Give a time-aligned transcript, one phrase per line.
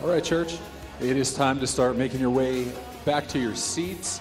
[0.00, 0.56] All right, church,
[1.00, 2.70] it is time to start making your way
[3.04, 4.20] back to your seats.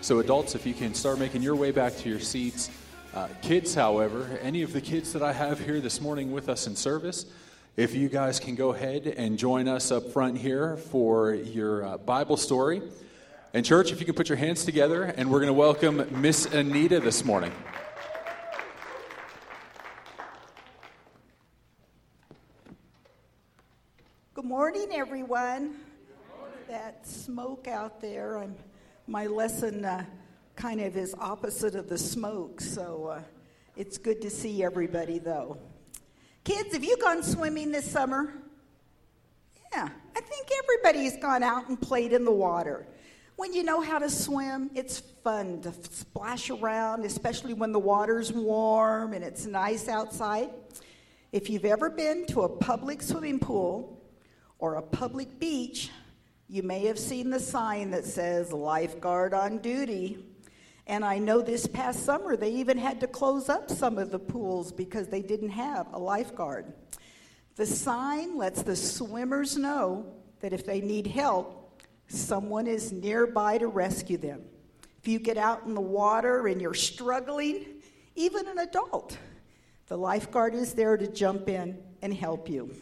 [0.00, 2.70] So, adults, if you can start making your way back to your seats.
[3.12, 6.68] Uh, kids, however, any of the kids that I have here this morning with us
[6.68, 7.26] in service,
[7.76, 11.96] if you guys can go ahead and join us up front here for your uh,
[11.98, 12.82] Bible story.
[13.54, 16.46] And, church, if you can put your hands together, and we're going to welcome Miss
[16.46, 17.50] Anita this morning.
[24.46, 25.74] Good morning, everyone.
[26.68, 28.54] That smoke out there, I'm,
[29.08, 30.04] my lesson uh,
[30.54, 33.22] kind of is opposite of the smoke, so uh,
[33.76, 35.58] it's good to see everybody, though.
[36.44, 38.34] Kids, have you gone swimming this summer?
[39.72, 42.86] Yeah, I think everybody's gone out and played in the water.
[43.34, 48.32] When you know how to swim, it's fun to splash around, especially when the water's
[48.32, 50.50] warm and it's nice outside.
[51.32, 53.95] If you've ever been to a public swimming pool,
[54.58, 55.90] or a public beach,
[56.48, 60.24] you may have seen the sign that says lifeguard on duty.
[60.86, 64.18] And I know this past summer they even had to close up some of the
[64.18, 66.72] pools because they didn't have a lifeguard.
[67.56, 70.06] The sign lets the swimmers know
[70.40, 74.42] that if they need help, someone is nearby to rescue them.
[75.00, 77.64] If you get out in the water and you're struggling,
[78.14, 79.18] even an adult,
[79.86, 82.74] the lifeguard is there to jump in and help you.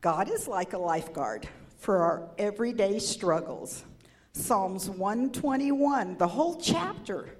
[0.00, 3.84] God is like a lifeguard for our everyday struggles.
[4.32, 7.30] Psalms 121, the whole chapter,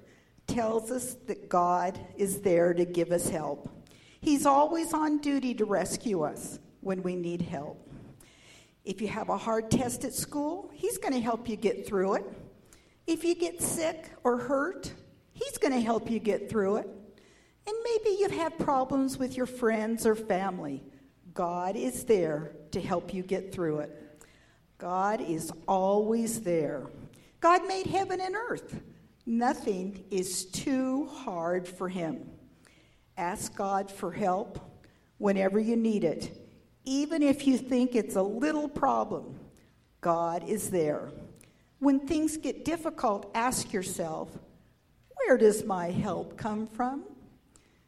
[0.45, 3.69] tells us that God is there to give us help.
[4.19, 7.89] He's always on duty to rescue us when we need help.
[8.83, 12.15] If you have a hard test at school, He's going to help you get through
[12.15, 12.25] it.
[13.07, 14.91] If you get sick or hurt,
[15.31, 16.89] He's going to help you get through it.
[17.67, 20.83] And maybe you've had problems with your friends or family.
[21.33, 24.23] God is there to help you get through it.
[24.77, 26.87] God is always there.
[27.39, 28.81] God made heaven and earth.
[29.25, 32.29] Nothing is too hard for Him.
[33.17, 34.59] Ask God for help
[35.17, 36.35] whenever you need it.
[36.85, 39.39] Even if you think it's a little problem,
[40.01, 41.11] God is there.
[41.79, 44.37] When things get difficult, ask yourself,
[45.15, 47.03] where does my help come from?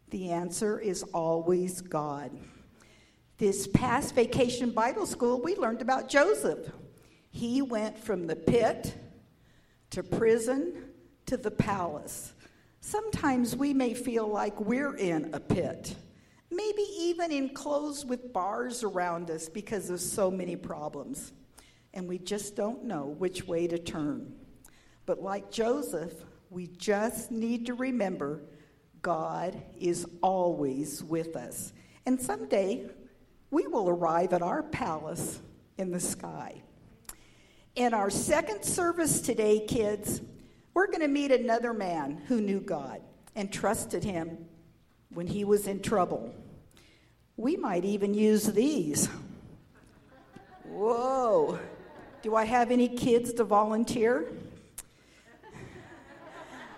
[0.10, 2.32] The answer is always God.
[3.42, 6.72] This past vacation Bible school, we learned about Joseph.
[7.32, 8.94] He went from the pit
[9.90, 10.92] to prison
[11.26, 12.34] to the palace.
[12.82, 15.96] Sometimes we may feel like we're in a pit,
[16.52, 21.34] maybe even enclosed with bars around us because of so many problems,
[21.96, 24.36] and we just don't know which way to turn.
[25.08, 26.14] But like Joseph,
[26.52, 28.44] we just need to remember
[29.02, 31.74] God is always with us.
[32.06, 32.88] And someday
[33.52, 35.40] we will arrive at our palace
[35.78, 36.62] in the sky.
[37.76, 40.22] In our second service today, kids,
[40.74, 43.02] we're going to meet another man who knew God
[43.36, 44.38] and trusted Him
[45.14, 46.34] when he was in trouble.
[47.38, 49.10] We might even use these.
[50.64, 51.60] Whoa.
[52.22, 54.28] Do I have any kids to volunteer?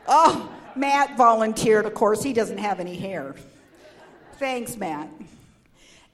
[0.08, 2.24] Oh, Matt volunteered, of course.
[2.24, 3.36] He doesn't have any hair.
[4.38, 5.10] Thanks, Matt.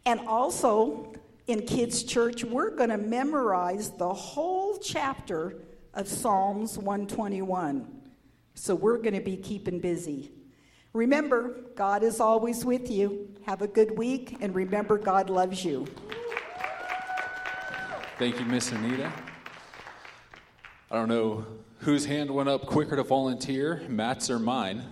[0.05, 1.13] And also,
[1.47, 5.55] in kids' church, we're going to memorize the whole chapter
[5.93, 7.87] of Psalms 121.
[8.53, 10.31] So we're going to be keeping busy.
[10.93, 13.29] Remember, God is always with you.
[13.45, 15.87] Have a good week, and remember, God loves you.
[18.17, 19.11] Thank you, Miss Anita.
[20.91, 21.45] I don't know
[21.79, 24.83] whose hand went up quicker to volunteer, Matt's or mine.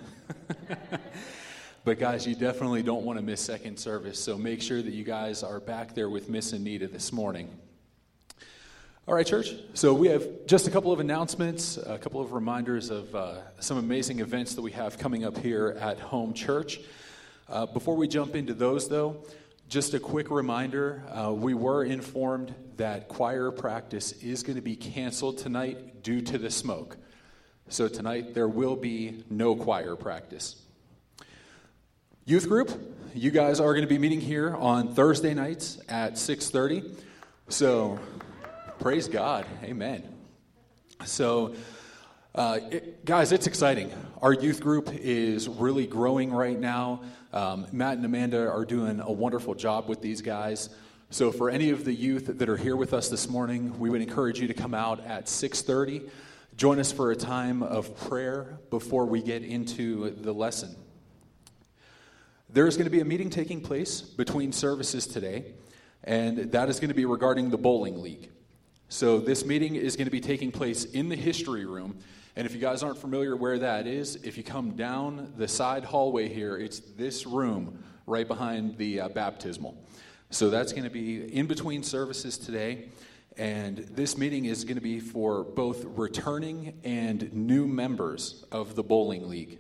[1.88, 5.06] But guys, you definitely don't want to miss second service, so make sure that you
[5.06, 7.50] guys are back there with Miss Anita this morning.
[9.08, 9.54] All right, church.
[9.74, 13.78] So we have just a couple of announcements, a couple of reminders of uh, some
[13.78, 16.82] amazing events that we have coming up here at Home Church.
[17.48, 19.24] Uh, before we jump into those, though,
[19.70, 24.76] just a quick reminder uh, we were informed that choir practice is going to be
[24.76, 26.98] canceled tonight due to the smoke.
[27.70, 30.67] So tonight there will be no choir practice.
[32.28, 32.70] Youth group,
[33.16, 36.84] you guys are going to be meeting here on Thursday nights at 6:30.
[37.48, 38.00] So,
[38.80, 39.46] praise God.
[39.64, 40.04] Amen.
[41.06, 41.56] So,
[42.36, 43.94] uh, it, guys, it's exciting.
[44.22, 47.04] Our youth group is really growing right now.
[47.32, 50.70] Um, Matt and Amanda are doing a wonderful job with these guys.
[51.10, 54.02] So, for any of the youth that are here with us this morning, we would
[54.02, 56.10] encourage you to come out at 6:30.
[56.58, 60.76] Join us for a time of prayer before we get into the lesson.
[62.50, 65.54] There's going to be a meeting taking place between services today.
[66.04, 68.30] and that is going to be regarding the bowling league.
[68.88, 71.98] So, this meeting is going to be taking place in the history room.
[72.38, 75.84] And if you guys aren't familiar where that is, if you come down the side
[75.84, 79.84] hallway here, it's this room right behind the uh, baptismal.
[80.30, 82.88] So, that's going to be in between services today.
[83.36, 88.84] And this meeting is going to be for both returning and new members of the
[88.84, 89.60] bowling league.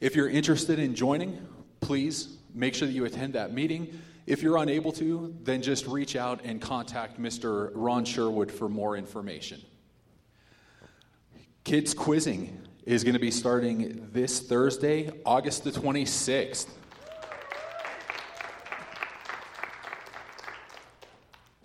[0.00, 1.46] If you're interested in joining,
[1.80, 4.00] please make sure that you attend that meeting.
[4.26, 7.70] If you're unable to, then just reach out and contact Mr.
[7.74, 9.60] Ron Sherwood for more information.
[11.64, 16.68] Kids quizzing is going to be starting this Thursday, August the 26th.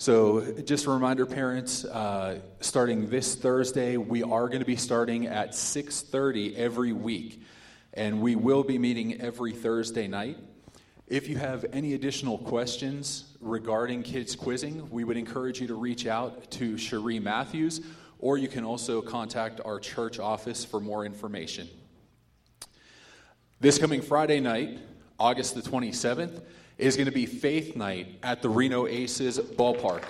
[0.04, 5.28] So, just a reminder, parents, uh, starting this Thursday, we are going to be starting
[5.28, 7.42] at 6:30 every week,
[7.94, 10.38] and we will be meeting every Thursday night.
[11.08, 16.08] If you have any additional questions regarding kids quizzing, we would encourage you to reach
[16.08, 17.82] out to Cherie Matthews,
[18.20, 21.68] or you can also contact our church office for more information.
[23.60, 24.80] This coming Friday night,
[25.20, 26.42] August the 27th,
[26.78, 30.04] is going to be Faith Night at the Reno Aces ballpark.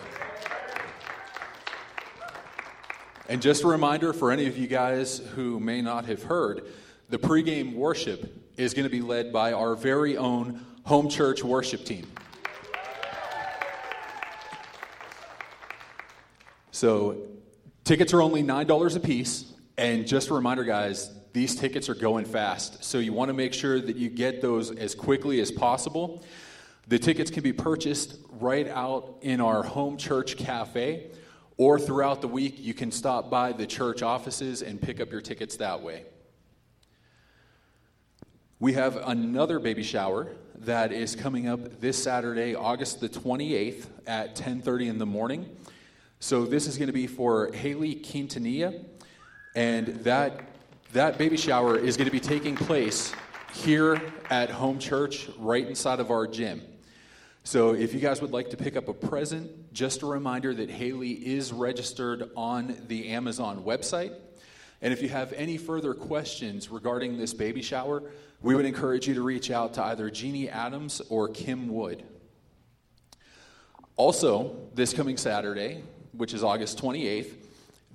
[3.28, 6.66] And just a reminder for any of you guys who may not have heard,
[7.10, 11.86] the pregame worship is going to be led by our very own home church worship
[11.86, 12.08] team.
[16.72, 17.18] So,
[17.84, 19.54] tickets are only $9 a piece.
[19.78, 22.84] And just a reminder, guys, these tickets are going fast.
[22.84, 26.24] So, you want to make sure that you get those as quickly as possible.
[26.88, 31.12] The tickets can be purchased right out in our home church cafe,
[31.58, 35.22] or throughout the week, you can stop by the church offices and pick up your
[35.22, 36.04] tickets that way.
[38.64, 40.30] We have another baby shower
[40.60, 45.54] that is coming up this Saturday, August the 28th at 10:30 in the morning.
[46.22, 48.86] So this is going to be for Haley Quintanilla,
[49.54, 50.44] and that
[50.94, 53.12] that baby shower is going to be taking place
[53.54, 56.62] here at Home Church, right inside of our gym.
[57.44, 60.70] So if you guys would like to pick up a present, just a reminder that
[60.70, 64.14] Haley is registered on the Amazon website.
[64.84, 68.04] And if you have any further questions regarding this baby shower,
[68.44, 72.04] we would encourage you to reach out to either Jeannie Adams or Kim Wood.
[73.96, 75.82] Also, this coming Saturday,
[76.12, 77.34] which is August 28th,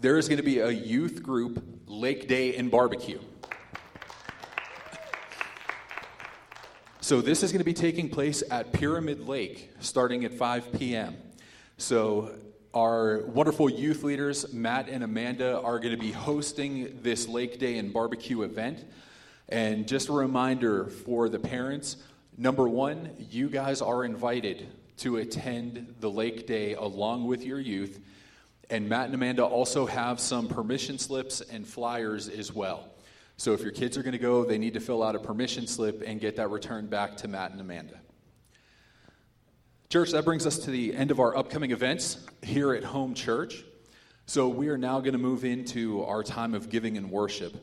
[0.00, 3.20] there is going to be a youth group lake day and barbecue.
[7.00, 11.16] So, this is going to be taking place at Pyramid Lake starting at 5 p.m.
[11.76, 12.34] So,
[12.74, 17.76] our wonderful youth leaders, Matt and Amanda, are going to be hosting this Lake Day
[17.76, 18.84] and barbecue event.
[19.48, 21.96] And just a reminder for the parents
[22.36, 24.68] number one, you guys are invited
[24.98, 28.00] to attend the Lake Day along with your youth.
[28.70, 32.88] And Matt and Amanda also have some permission slips and flyers as well.
[33.36, 35.66] So if your kids are going to go, they need to fill out a permission
[35.66, 37.98] slip and get that returned back to Matt and Amanda.
[39.88, 43.64] Church, that brings us to the end of our upcoming events here at Home Church.
[44.26, 47.56] So we are now going to move into our time of giving and worship.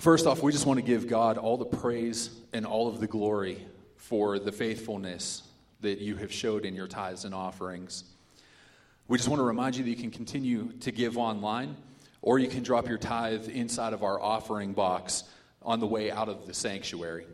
[0.00, 3.08] First off, we just want to give God all the praise and all of the
[3.08, 5.42] glory for the faithfulness
[5.80, 8.04] that you have showed in your tithes and offerings.
[9.08, 11.76] We just want to remind you that you can continue to give online
[12.22, 15.24] or you can drop your tithe inside of our offering box
[15.62, 17.26] on the way out of the sanctuary.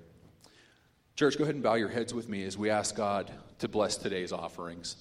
[1.17, 3.99] Church, go ahead and bow your heads with me as we ask God to bless
[3.99, 4.97] today's offerings.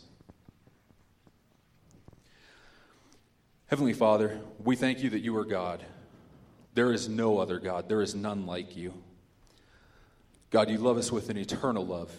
[3.67, 5.83] Heavenly Father, we thank you that you are God.
[6.73, 8.93] There is no other God, there is none like you.
[10.49, 12.11] God, you love us with an eternal love,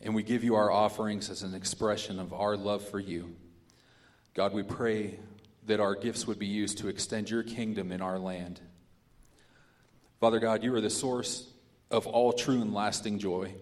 [0.00, 3.34] and we give you our offerings as an expression of our love for you.
[4.34, 5.18] God, we pray
[5.66, 8.60] that our gifts would be used to extend your kingdom in our land.
[10.18, 11.46] Father God, you are the source
[11.90, 13.54] of all true and lasting joy.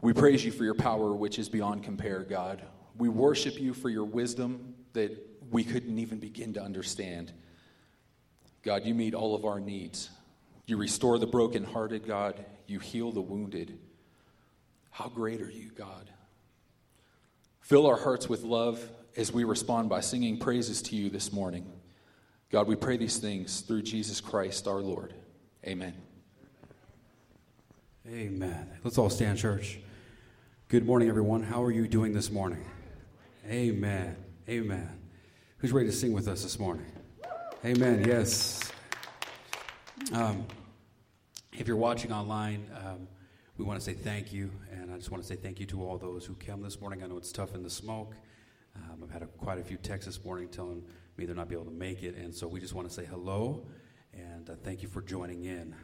[0.00, 2.62] We praise you for your power, which is beyond compare, God.
[2.96, 5.18] We worship you for your wisdom that
[5.50, 7.32] we couldn't even begin to understand.
[8.64, 10.08] God, you meet all of our needs.
[10.66, 12.42] You restore the brokenhearted, God.
[12.66, 13.78] You heal the wounded.
[14.90, 16.10] How great are you, God?
[17.60, 18.82] Fill our hearts with love
[19.16, 21.70] as we respond by singing praises to you this morning.
[22.50, 25.12] God, we pray these things through Jesus Christ our Lord.
[25.66, 25.94] Amen.
[28.08, 28.70] Amen.
[28.82, 29.78] Let's all stand, church.
[30.68, 31.42] Good morning, everyone.
[31.42, 32.64] How are you doing this morning?
[33.48, 34.16] Amen.
[34.48, 34.88] Amen.
[35.58, 36.86] Who's ready to sing with us this morning?
[37.64, 38.04] Amen.
[38.06, 38.70] Yes.
[40.12, 40.44] Um,
[41.54, 43.08] if you're watching online, um,
[43.56, 45.82] we want to say thank you, and I just want to say thank you to
[45.82, 47.02] all those who came this morning.
[47.02, 48.16] I know it's tough in the smoke.
[48.76, 50.84] Um, I've had a, quite a few texts this morning telling
[51.16, 53.06] me they're not be able to make it, and so we just want to say
[53.06, 53.64] hello
[54.12, 55.74] and uh, thank you for joining in.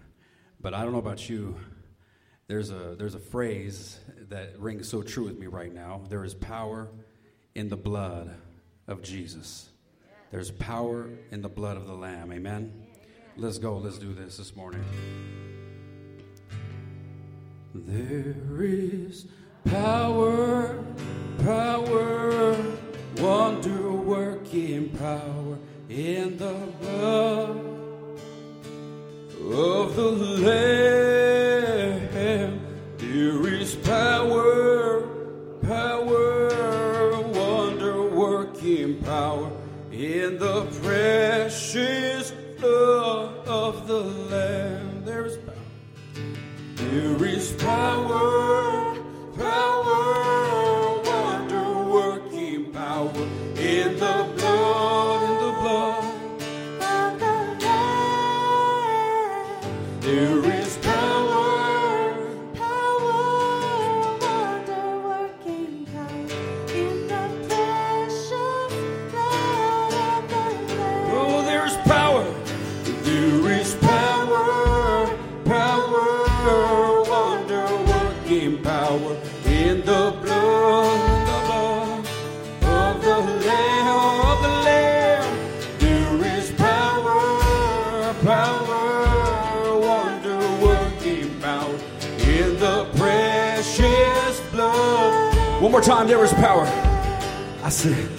[0.60, 1.56] But I don't know about you.
[2.46, 6.02] There's a there's a phrase that rings so true with me right now.
[6.10, 6.90] There is power
[7.54, 8.34] in the blood
[8.86, 9.69] of Jesus.
[10.30, 12.32] There's power in the blood of the Lamb.
[12.32, 12.72] Amen.
[13.36, 13.78] Let's go.
[13.78, 14.84] Let's do this this morning.
[17.74, 19.26] There is
[19.64, 20.84] power,
[21.44, 22.56] power,
[23.16, 25.58] wonder working power
[25.88, 27.56] in the blood
[29.40, 31.09] of the Lamb.
[47.60, 48.09] Power,
[95.80, 96.66] more time, there is power.
[97.62, 98.09] I said,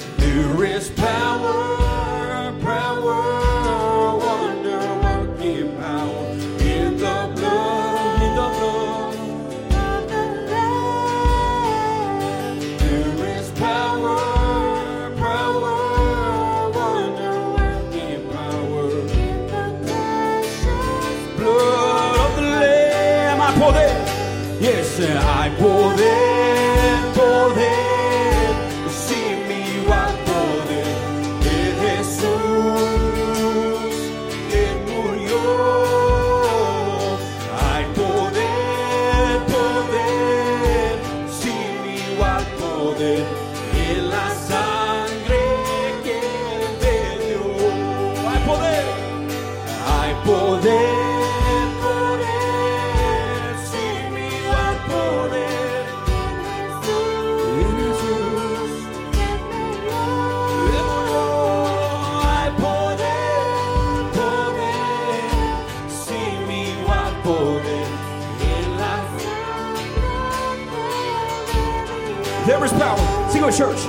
[73.52, 73.74] power.
[73.74, 73.86] Church.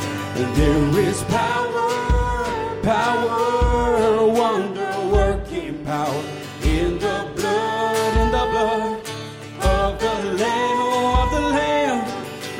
[0.56, 6.24] There is power, power, wonder working power
[6.62, 9.00] in the blood, in the blood
[9.62, 10.80] of the Lamb,
[11.18, 12.00] of the Lamb.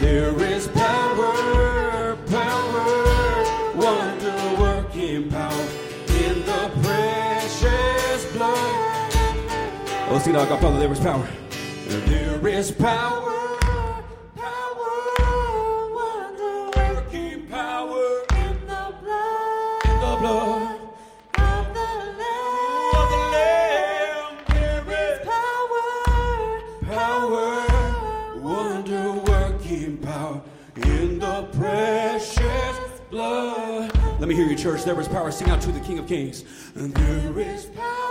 [0.00, 5.66] There is power, power, wonder working power
[6.08, 9.12] in the precious blood.
[10.08, 11.28] Oh, sing it out, Father, there is power.
[11.88, 13.21] There is power,
[34.84, 35.30] There is power.
[35.30, 36.44] Sing out to the King of Kings.
[36.74, 38.01] There is Power,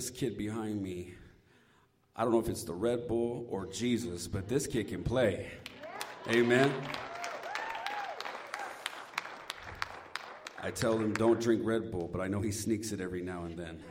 [0.00, 1.12] this, kid behind me,
[2.16, 5.50] I don't know if it's the Red Bull or Jesus, but this kid can play.
[6.30, 6.72] Amen.
[10.62, 13.44] I tell him don't drink Red Bull, but I know he sneaks it every now
[13.44, 13.82] and then.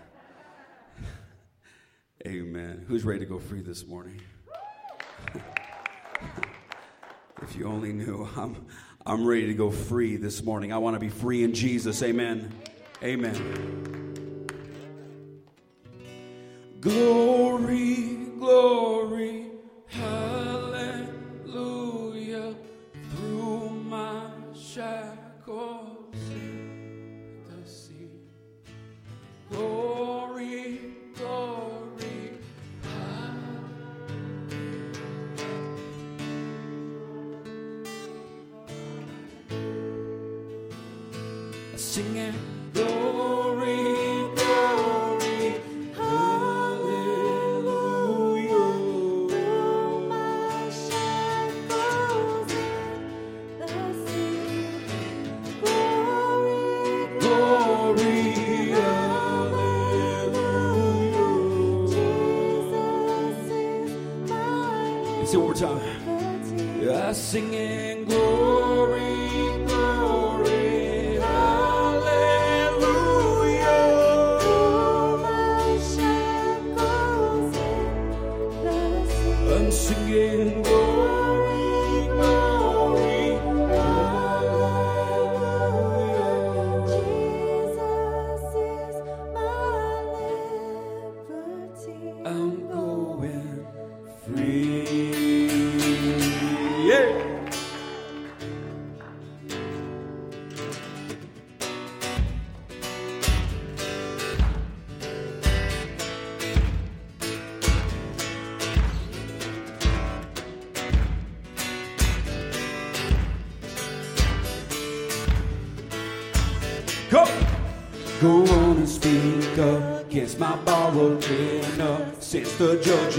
[2.26, 2.86] Amen.
[2.88, 4.20] Who's ready to go free this morning?
[7.44, 8.66] if you only knew, I'm,
[9.06, 10.74] I'm ready to go free this morning.
[10.74, 12.02] I want to be free in Jesus.
[12.02, 12.52] Amen.
[13.04, 13.99] Amen.
[13.99, 13.99] Glory,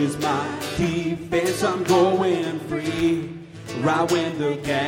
[0.01, 0.47] is my
[0.79, 3.29] defense, I'm going free.
[3.81, 4.80] Right when the gavel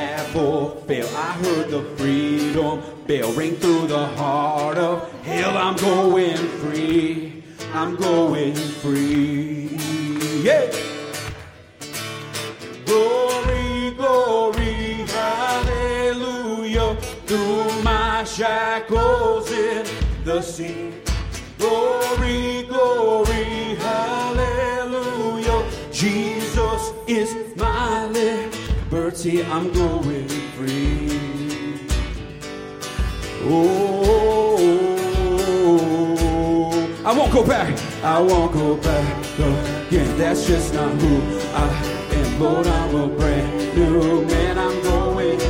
[38.13, 40.19] I won't go back again.
[40.19, 41.17] That's just not who
[41.55, 41.67] I
[42.13, 42.41] am.
[42.41, 44.59] Lord, I'm a brand new man.
[44.59, 45.41] I'm going.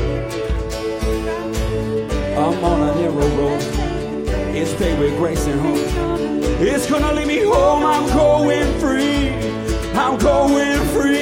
[2.38, 3.60] I'm on a narrow road.
[4.54, 6.60] It's paved with grace and hope.
[6.60, 7.84] It's gonna lead me home.
[7.84, 9.30] I'm going free.
[9.98, 11.21] I'm going free.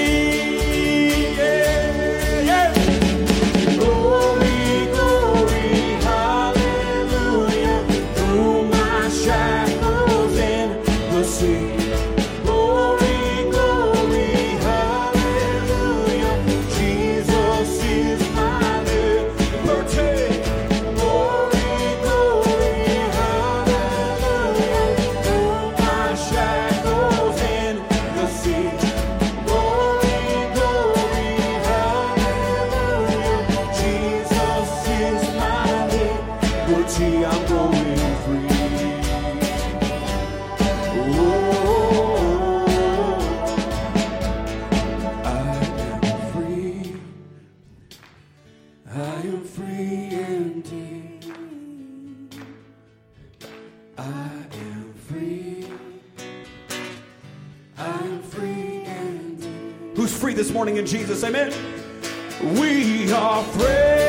[60.70, 61.24] Morning in Jesus?
[61.24, 61.52] Amen.
[62.58, 63.60] We are free.
[63.62, 63.99] Free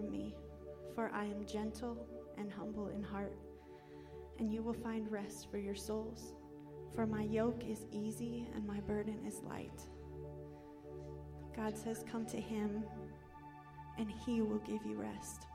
[0.00, 0.34] from me,
[0.94, 2.06] for I am gentle
[2.38, 3.36] and humble in heart,
[4.38, 6.34] and you will find rest for your souls.
[6.94, 9.82] For my yoke is easy and my burden is light.
[11.54, 12.82] God says, Come to him,
[13.98, 15.46] and he will give you rest.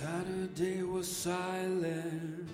[0.00, 2.48] Saturday was silent,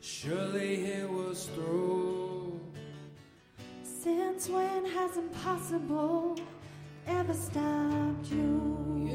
[0.00, 2.58] surely it was through.
[3.84, 6.36] Since when has impossible
[7.06, 9.08] ever stopped you?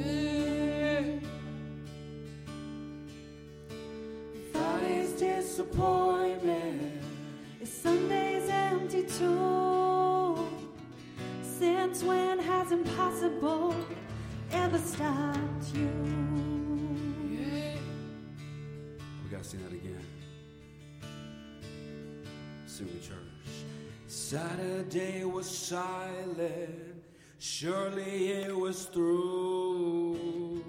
[4.54, 7.04] Friday's disappointment,
[7.60, 10.48] Is Sunday's empty too?
[11.42, 13.76] Since when has impossible
[14.54, 16.65] ever stopped you?
[19.46, 20.06] Sing that again.
[22.66, 23.16] Sing church.
[24.08, 27.04] Saturday was silent,
[27.38, 30.64] surely it was through.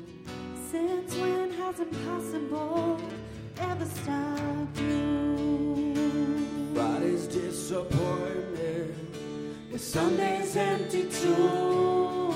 [0.71, 3.01] Since when has impossible
[3.61, 6.47] ever stopped you?
[6.75, 8.95] Friday's disappointment,
[9.71, 12.35] and Sunday's empty too.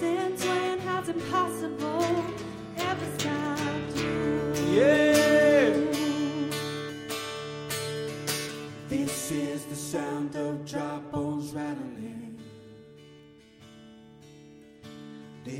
[0.00, 2.24] Since when has impossible
[2.78, 4.54] ever stopped you?
[4.70, 5.07] Yeah.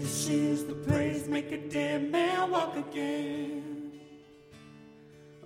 [0.01, 3.91] This is the praise make a dead man walk again.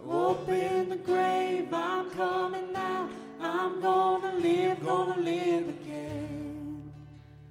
[0.06, 3.08] Open the grave, I'm coming out.
[3.40, 6.92] I'm gonna live, gonna live again.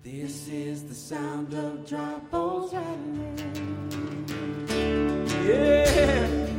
[0.04, 3.40] This is the sound of dry bones rattling.
[5.48, 6.51] Yeah.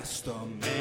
[0.00, 0.75] Just the man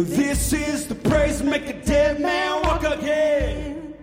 [0.00, 3.94] This is the praise make a dead man walk again.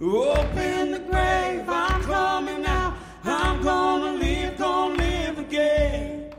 [0.00, 2.94] Open the grave, I'm coming out.
[3.22, 6.34] I'm gonna live, gonna live again.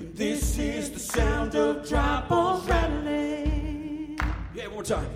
[0.00, 4.20] This is the sound of dry bones rattling.
[4.54, 5.10] Yeah, one more time.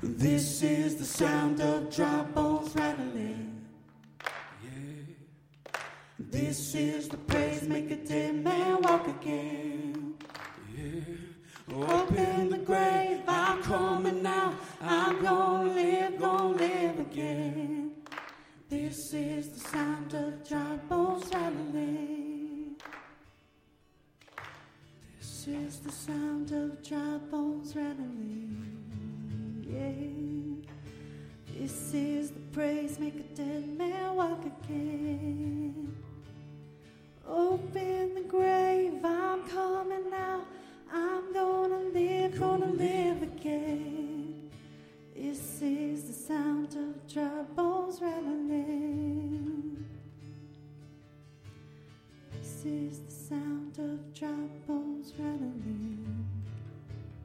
[0.00, 3.66] This is the sound of dry bones rattling.
[4.62, 5.80] Yeah.
[6.20, 10.14] This is the praise make a dead man walk again.
[11.72, 14.54] Open the grave, I'm coming out.
[14.82, 17.92] I'm gonna live, gonna live again.
[18.68, 22.76] This is the sound of dry bones rattling.
[25.18, 28.74] This is the sound of dry bones rattling.
[29.66, 30.04] Yeah.
[31.58, 35.96] This is the praise, make a dead man walk again.
[37.26, 40.46] Open the grave, I'm coming out.
[40.96, 44.48] I'm gonna live, gonna live again.
[45.16, 49.84] This is the sound of dry bones rattling.
[52.32, 56.26] This is the sound of dry bones rattling.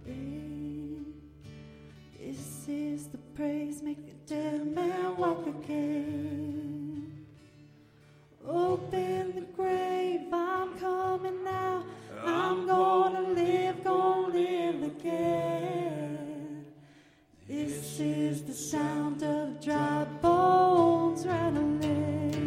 [0.07, 2.25] Yeah.
[2.25, 6.78] This is the praise, make the dead man walk again.
[8.51, 11.83] Open the grave, I'm coming out.
[12.25, 16.65] I'm gonna live, gonna live again.
[17.47, 22.38] This is the sound of dry bones rattling.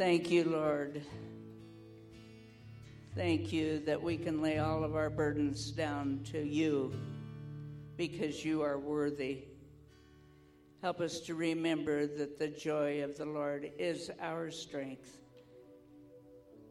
[0.00, 1.02] Thank you, Lord.
[3.14, 6.94] Thank you that we can lay all of our burdens down to you
[7.98, 9.44] because you are worthy.
[10.80, 15.18] Help us to remember that the joy of the Lord is our strength.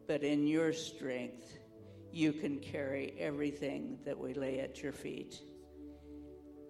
[0.08, 1.56] But in your strength,
[2.10, 5.40] you can carry everything that we lay at your feet.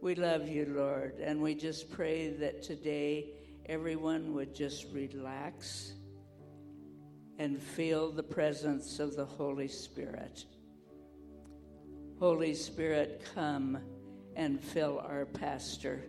[0.03, 3.31] We love you, Lord, and we just pray that today
[3.65, 5.95] everyone would just relax
[7.41, 10.45] and feel the presence of the Holy Spirit.
[12.19, 13.79] Holy Spirit, come
[14.37, 16.05] and fill our pastor.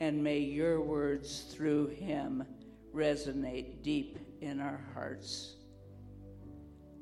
[0.00, 2.44] And may your words through him
[2.94, 5.54] resonate deep in our hearts.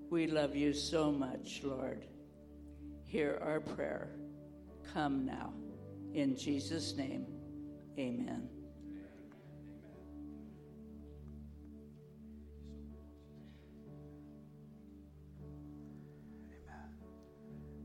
[0.08, 2.06] We love you so much, Lord.
[3.02, 4.08] Hear our prayer.
[4.94, 5.52] Come now.
[6.14, 7.26] In Jesus' name,
[7.98, 8.51] amen.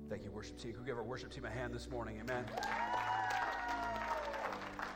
[0.09, 0.73] Thank you, worship team.
[0.73, 2.21] Who give our worship team a hand this morning?
[2.21, 2.45] Amen.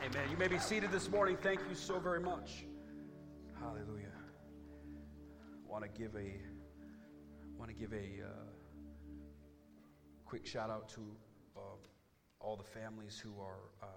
[0.05, 0.31] Amen.
[0.31, 1.37] You may be seated this morning.
[1.41, 2.63] Thank you so very much.
[3.59, 4.13] Hallelujah.
[5.67, 6.39] Want to give a
[7.57, 8.29] want to give a uh,
[10.23, 11.01] quick shout out to
[11.57, 11.79] um,
[12.39, 13.89] all the families who are um,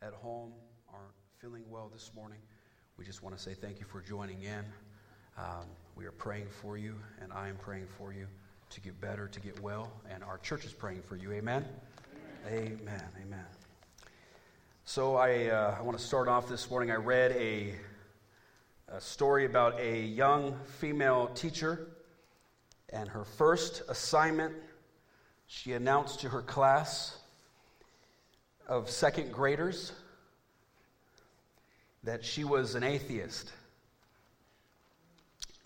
[0.00, 0.52] at home,
[0.88, 2.40] aren't feeling well this morning.
[2.96, 4.64] We just want to say thank you for joining in.
[5.36, 8.26] Um, we are praying for you, and I am praying for you
[8.70, 11.32] to get better, to get well, and our church is praying for you.
[11.32, 11.64] Amen.
[12.46, 13.04] Amen.
[13.20, 13.44] Amen.
[14.84, 16.90] So I, uh, I want to start off this morning.
[16.90, 17.74] I read a,
[18.88, 21.88] a story about a young female teacher,
[22.90, 24.54] and her first assignment,
[25.46, 27.18] she announced to her class
[28.66, 29.92] of second graders
[32.04, 33.52] that she was an atheist.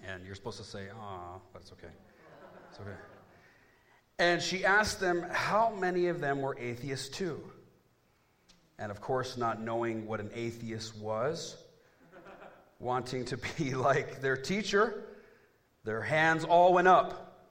[0.05, 1.93] And you're supposed to say, ah, but it's okay.
[2.73, 2.97] It's okay.
[4.19, 7.39] And she asked them how many of them were atheists too.
[8.79, 11.59] And of course, not knowing what an atheist was,
[12.81, 15.05] wanting to be like their teacher,
[15.85, 17.45] their hands all went up,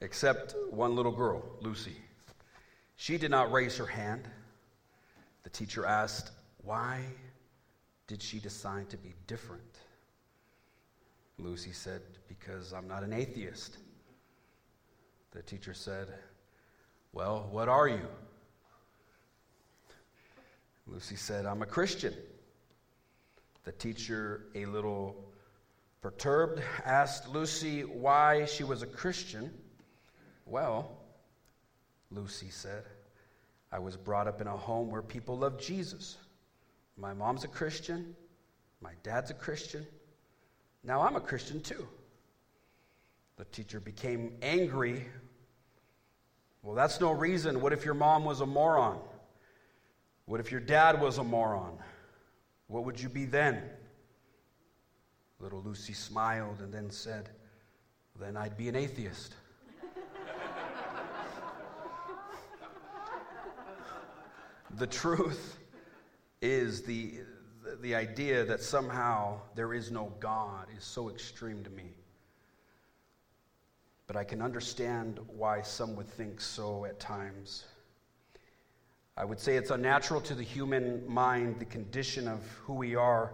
[0.00, 1.96] except one little girl, Lucy.
[2.96, 4.28] She did not raise her hand.
[5.42, 6.30] The teacher asked,
[6.62, 7.00] Why
[8.06, 9.80] did she decide to be different?
[11.36, 13.78] Lucy said, Because I'm not an atheist.
[15.34, 16.08] The teacher said,
[17.12, 18.06] Well, what are you?
[20.86, 22.14] Lucy said, I'm a Christian.
[23.64, 25.16] The teacher, a little
[26.02, 29.50] perturbed, asked Lucy why she was a Christian.
[30.46, 30.98] Well,
[32.10, 32.84] Lucy said,
[33.72, 36.16] I was brought up in a home where people love Jesus.
[36.96, 38.14] My mom's a Christian,
[38.80, 39.84] my dad's a Christian.
[40.84, 41.88] Now I'm a Christian too.
[43.36, 45.06] The teacher became angry.
[46.64, 47.60] Well, that's no reason.
[47.60, 48.98] What if your mom was a moron?
[50.24, 51.76] What if your dad was a moron?
[52.68, 53.62] What would you be then?
[55.38, 57.28] Little Lucy smiled and then said,
[58.18, 59.34] Then I'd be an atheist.
[64.78, 65.58] the truth
[66.40, 67.20] is the,
[67.82, 71.92] the idea that somehow there is no God is so extreme to me.
[74.06, 77.64] But I can understand why some would think so at times.
[79.16, 83.32] I would say it's unnatural to the human mind, the condition of who we are,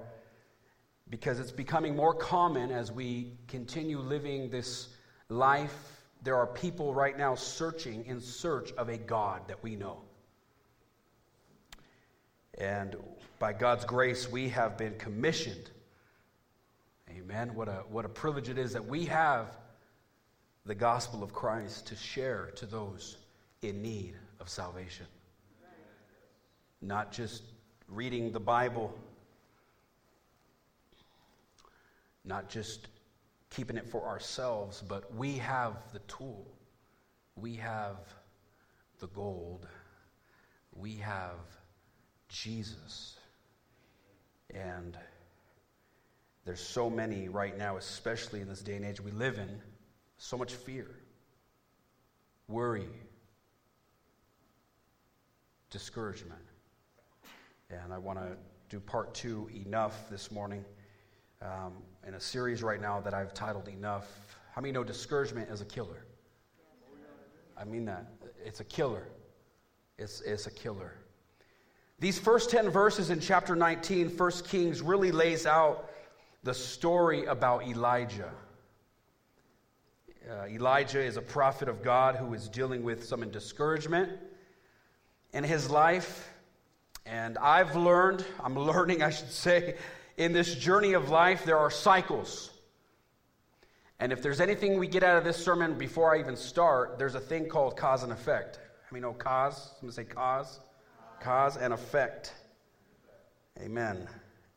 [1.08, 4.88] because it's becoming more common as we continue living this
[5.28, 6.02] life.
[6.22, 10.02] There are people right now searching in search of a God that we know.
[12.58, 12.94] And
[13.38, 15.70] by God's grace, we have been commissioned.
[17.08, 17.54] Amen.
[17.54, 19.56] What a, what a privilege it is that we have
[20.70, 23.16] the gospel of Christ to share to those
[23.60, 25.06] in need of salvation.
[26.80, 27.42] Not just
[27.88, 28.96] reading the Bible,
[32.24, 32.86] not just
[33.50, 36.46] keeping it for ourselves, but we have the tool.
[37.34, 37.96] We have
[39.00, 39.66] the gold.
[40.72, 41.40] We have
[42.28, 43.18] Jesus.
[44.54, 44.96] And
[46.44, 49.60] there's so many right now, especially in this day and age we live in,
[50.22, 50.86] so much fear,
[52.46, 52.86] worry,
[55.70, 56.42] discouragement.
[57.70, 58.36] And I want to
[58.68, 60.62] do part two, Enough, this morning,
[61.40, 61.72] um,
[62.06, 64.06] in a series right now that I've titled Enough.
[64.54, 66.04] How many know discouragement is a killer?
[67.56, 68.12] I mean that.
[68.44, 69.08] It's a killer.
[69.96, 70.96] It's, it's a killer.
[71.98, 75.90] These first 10 verses in chapter 19, 1 Kings, really lays out
[76.42, 78.30] the story about Elijah.
[80.30, 84.12] Uh, Elijah is a prophet of God who is dealing with some discouragement
[85.32, 86.28] in his life.
[87.04, 89.74] And I've learned, I'm learning, I should say,
[90.16, 92.50] in this journey of life, there are cycles.
[93.98, 97.16] And if there's anything we get out of this sermon before I even start, there's
[97.16, 98.60] a thing called cause and effect.
[98.88, 99.70] I mean, know cause?
[99.80, 100.60] I'm going to say cause.
[101.20, 102.34] Cause and effect.
[103.58, 104.06] Amen.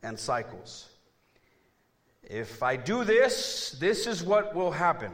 [0.04, 0.90] And cycles.
[2.22, 5.12] If I do this, this is what will happen.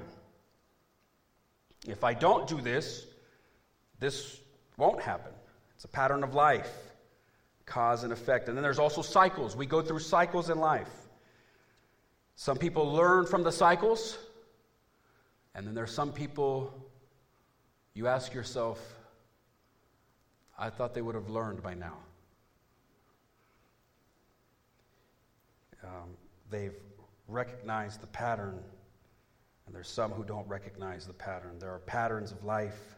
[1.88, 3.06] If I don't do this,
[4.00, 4.40] this
[4.78, 5.32] won't happen.
[5.76, 6.72] It's a pattern of life,
[7.66, 8.48] cause and effect.
[8.48, 9.56] And then there's also cycles.
[9.56, 10.92] We go through cycles in life.
[12.36, 14.18] Some people learn from the cycles,
[15.56, 16.74] and then there's some people
[17.94, 18.80] you ask yourself,
[20.58, 21.98] I thought they would have learned by now.
[25.84, 26.10] Um,
[26.50, 26.76] they've
[27.28, 28.60] recognized the pattern,
[29.70, 31.60] and there's some who don't recognize the pattern.
[31.60, 32.98] There are patterns of life.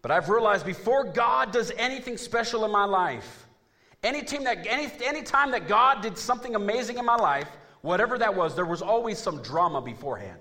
[0.00, 3.46] But I've realized before God does anything special in my life,
[4.02, 7.48] any, team that, any, any time that God did something amazing in my life,
[7.82, 10.40] whatever that was, there was always some drama beforehand.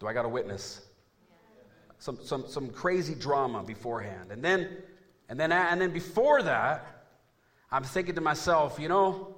[0.00, 0.80] Do I got a witness?
[2.00, 4.32] some, some, some crazy drama beforehand.
[4.32, 4.68] And then,
[5.28, 7.04] and, then, and then before that,
[7.70, 9.37] I'm thinking to myself, you know,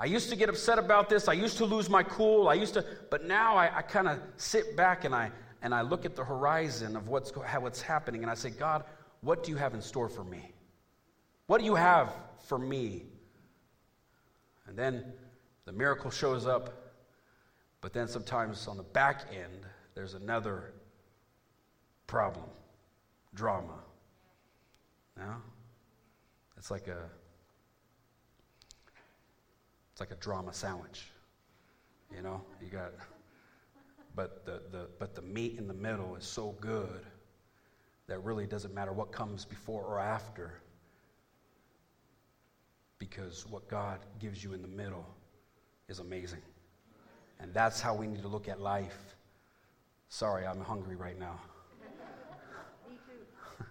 [0.00, 1.28] I used to get upset about this.
[1.28, 2.48] I used to lose my cool.
[2.48, 5.30] I used to, but now I, I kind of sit back and I,
[5.60, 8.84] and I look at the horizon of what's, what's happening and I say, God,
[9.20, 10.52] what do you have in store for me?
[11.48, 12.14] What do you have
[12.46, 13.02] for me?
[14.66, 15.04] And then
[15.66, 16.94] the miracle shows up,
[17.82, 20.72] but then sometimes on the back end, there's another
[22.06, 22.46] problem,
[23.34, 23.80] drama.
[25.16, 25.42] Now,
[26.56, 27.10] It's like a
[30.00, 31.10] it's like a drama sandwich.
[32.14, 32.92] You know, you got
[34.16, 37.04] but the, the but the meat in the middle is so good
[38.06, 40.54] that really doesn't matter what comes before or after
[42.98, 45.06] because what God gives you in the middle
[45.88, 46.42] is amazing.
[47.38, 49.16] And that's how we need to look at life.
[50.08, 51.38] Sorry, I'm hungry right now.
[52.88, 53.64] Me too.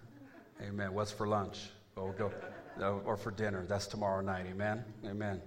[0.64, 0.94] Amen.
[0.94, 1.70] What's for lunch?
[1.96, 2.32] Oh, go.
[2.80, 3.64] Uh, or for dinner.
[3.68, 4.46] That's tomorrow night.
[4.48, 4.84] Amen.
[5.04, 5.42] Amen.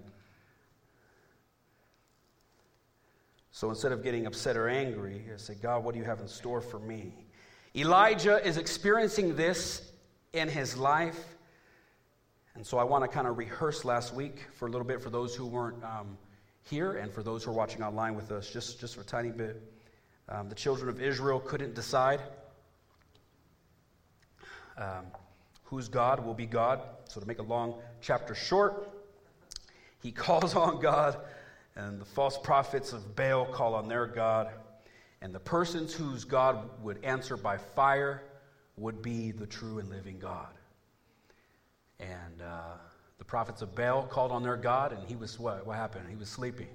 [3.53, 6.27] So instead of getting upset or angry, I say, God, what do you have in
[6.27, 7.13] store for me?
[7.75, 9.91] Elijah is experiencing this
[10.33, 11.35] in his life.
[12.55, 15.11] And so I want to kind of rehearse last week for a little bit for
[15.11, 16.17] those who weren't um,
[16.63, 19.29] here and for those who are watching online with us, just, just for a tiny
[19.29, 19.61] bit.
[20.29, 22.21] Um, the children of Israel couldn't decide
[24.79, 25.05] um,
[25.63, 26.81] whose God will be God.
[27.07, 28.89] So to make a long chapter short,
[30.01, 31.19] he calls on God,
[31.75, 34.49] and the false prophets of Baal call on their God.
[35.21, 38.23] And the persons whose God would answer by fire
[38.77, 40.53] would be the true and living God.
[41.99, 42.75] And uh,
[43.17, 45.65] the prophets of Baal called on their God, and he was what?
[45.65, 46.09] What happened?
[46.09, 46.67] He was sleeping.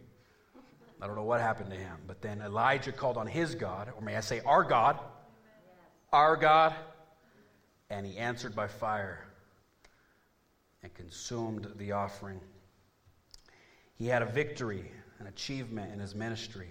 [1.01, 1.97] I don't know what happened to him.
[2.07, 4.99] But then Elijah called on his God, or may I say our God,
[6.13, 6.75] our God,
[7.91, 9.27] and he answered by fire
[10.83, 12.41] and consumed the offering.
[13.99, 16.69] He had a victory, an achievement in his ministry.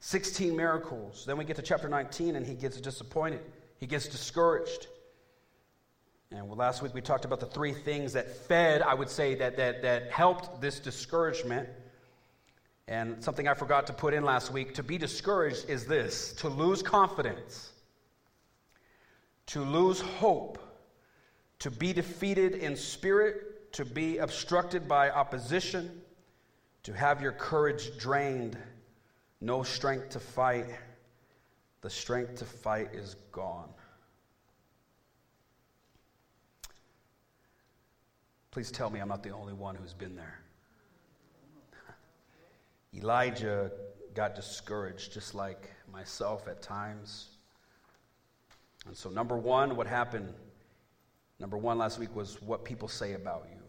[0.00, 1.24] 16 miracles.
[1.26, 3.40] Then we get to chapter 19 and he gets disappointed.
[3.78, 4.88] He gets discouraged.
[6.32, 9.56] And last week we talked about the three things that fed, I would say, that,
[9.58, 11.68] that, that helped this discouragement.
[12.88, 16.48] And something I forgot to put in last week to be discouraged is this to
[16.48, 17.70] lose confidence,
[19.46, 20.58] to lose hope,
[21.60, 26.01] to be defeated in spirit, to be obstructed by opposition,
[26.84, 28.58] to have your courage drained,
[29.40, 30.66] no strength to fight.
[31.80, 33.68] The strength to fight is gone.
[38.50, 40.40] Please tell me I'm not the only one who's been there.
[42.94, 43.72] Elijah
[44.14, 47.28] got discouraged, just like myself at times.
[48.86, 50.34] And so, number one, what happened?
[51.38, 53.61] Number one last week was what people say about you.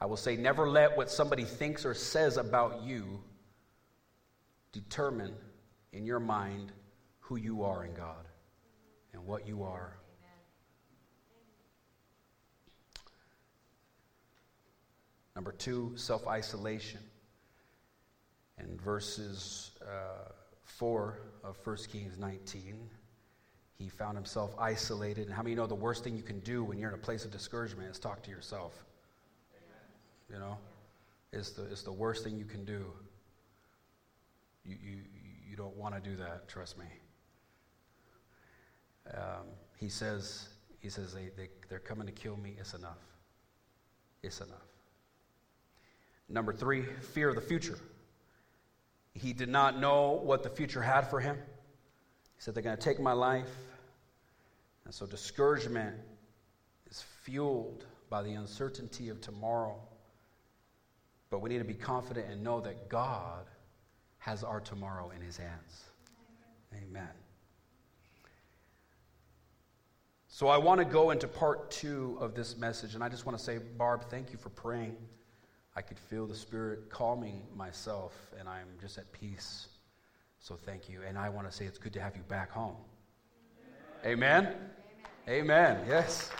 [0.00, 3.20] I will say, never let what somebody thinks or says about you
[4.72, 5.34] determine
[5.92, 6.72] in your mind
[7.20, 8.26] who you are in God
[9.12, 9.96] and what you are.
[15.34, 17.00] Number two, self isolation.
[18.58, 20.30] In verses uh,
[20.62, 22.88] 4 of 1 Kings 19,
[23.76, 25.26] he found himself isolated.
[25.26, 27.24] And how many know the worst thing you can do when you're in a place
[27.24, 28.84] of discouragement is talk to yourself?
[30.34, 30.58] You know?
[31.32, 32.84] It's the, it's the worst thing you can do.
[34.64, 34.96] You, you,
[35.48, 36.86] you don't want to do that, trust me.
[39.12, 39.46] Um,
[39.78, 40.48] he says,
[40.80, 42.56] he says they, they, they're coming to kill me.
[42.58, 42.98] It's enough.
[44.22, 44.58] It's enough.
[46.28, 46.82] Number three,
[47.12, 47.78] fear of the future.
[49.12, 51.36] He did not know what the future had for him.
[51.36, 53.50] He said, They're going to take my life.
[54.84, 55.94] And so discouragement
[56.90, 59.78] is fueled by the uncertainty of tomorrow.
[61.34, 63.46] But we need to be confident and know that God
[64.18, 65.82] has our tomorrow in his hands.
[66.72, 67.08] Amen.
[70.28, 73.36] So I want to go into part two of this message, and I just want
[73.36, 74.94] to say, Barb, thank you for praying.
[75.74, 79.66] I could feel the Spirit calming myself, and I'm just at peace.
[80.38, 81.00] So thank you.
[81.04, 82.76] And I want to say it's good to have you back home.
[84.06, 84.54] Amen?
[85.26, 85.80] Amen.
[85.80, 85.84] Amen.
[85.88, 86.30] Yes.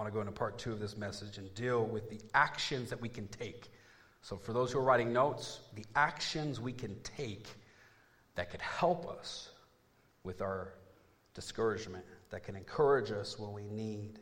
[0.00, 2.98] Want to go into part two of this message and deal with the actions that
[2.98, 3.70] we can take.
[4.22, 7.48] So, for those who are writing notes, the actions we can take
[8.34, 9.50] that could help us
[10.24, 10.72] with our
[11.34, 14.18] discouragement that can encourage us when we need.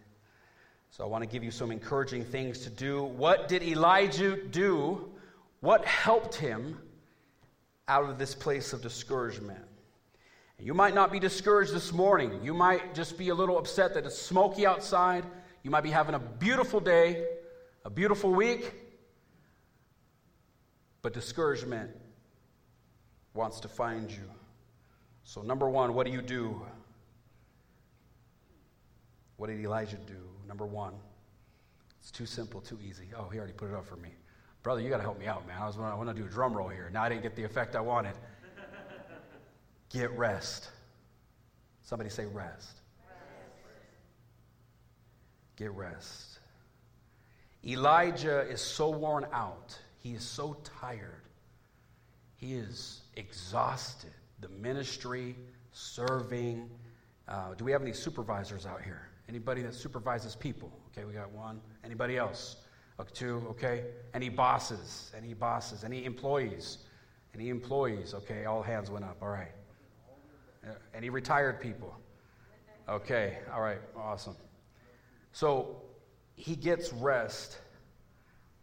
[0.90, 3.04] So I want to give you some encouraging things to do.
[3.04, 5.08] What did Elijah do?
[5.60, 6.76] What helped him
[7.86, 9.60] out of this place of discouragement?
[10.58, 12.40] You might not be discouraged this morning.
[12.42, 15.24] You might just be a little upset that it's smoky outside.
[15.62, 17.26] You might be having a beautiful day,
[17.84, 18.72] a beautiful week.
[21.02, 21.90] But discouragement
[23.34, 24.30] wants to find you.
[25.24, 26.60] So, number one, what do you do?
[29.36, 30.18] What did Elijah do?
[30.46, 30.94] Number one,
[32.00, 33.08] it's too simple, too easy.
[33.16, 34.10] Oh, he already put it up for me.
[34.62, 35.56] Brother, you got to help me out, man.
[35.60, 36.90] I was I want to do a drum roll here.
[36.92, 38.14] Now I didn't get the effect I wanted.
[39.90, 40.70] Get rest.
[41.82, 42.77] Somebody say rest.
[45.58, 46.38] Get rest.
[47.66, 49.76] Elijah is so worn out.
[49.98, 51.22] He is so tired.
[52.36, 54.12] He is exhausted.
[54.40, 55.34] The ministry,
[55.72, 56.70] serving.
[57.26, 59.08] Uh, do we have any supervisors out here?
[59.28, 60.70] Anybody that supervises people?
[60.92, 61.60] Okay, we got one.
[61.84, 62.58] Anybody else?
[63.00, 63.84] Okay, two, okay.
[64.14, 65.12] Any bosses?
[65.16, 65.82] Any bosses?
[65.82, 66.78] Any employees?
[67.34, 68.14] Any employees?
[68.14, 69.16] Okay, all hands went up.
[69.20, 69.52] All right.
[70.64, 71.96] Uh, Any retired people?
[72.88, 74.36] Okay, all right, awesome.
[75.38, 75.76] So
[76.34, 77.58] he gets rest.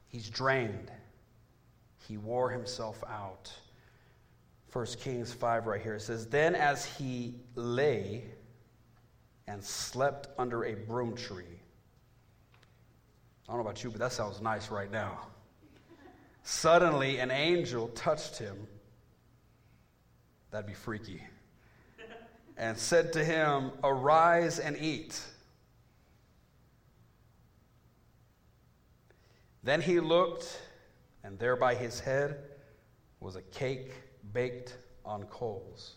[0.09, 0.91] He's drained.
[2.05, 3.49] He wore himself out.
[4.73, 8.25] 1 Kings 5 right here it says, Then as he lay
[9.47, 11.45] and slept under a broom tree.
[13.47, 15.27] I don't know about you, but that sounds nice right now.
[16.43, 18.67] Suddenly, an angel touched him.
[20.51, 21.21] That'd be freaky.
[22.57, 25.21] And said to him, Arise and eat.
[29.65, 30.61] Then he looked,
[31.23, 32.37] and there by his head
[33.19, 33.93] was a cake
[34.31, 35.95] baked on coals.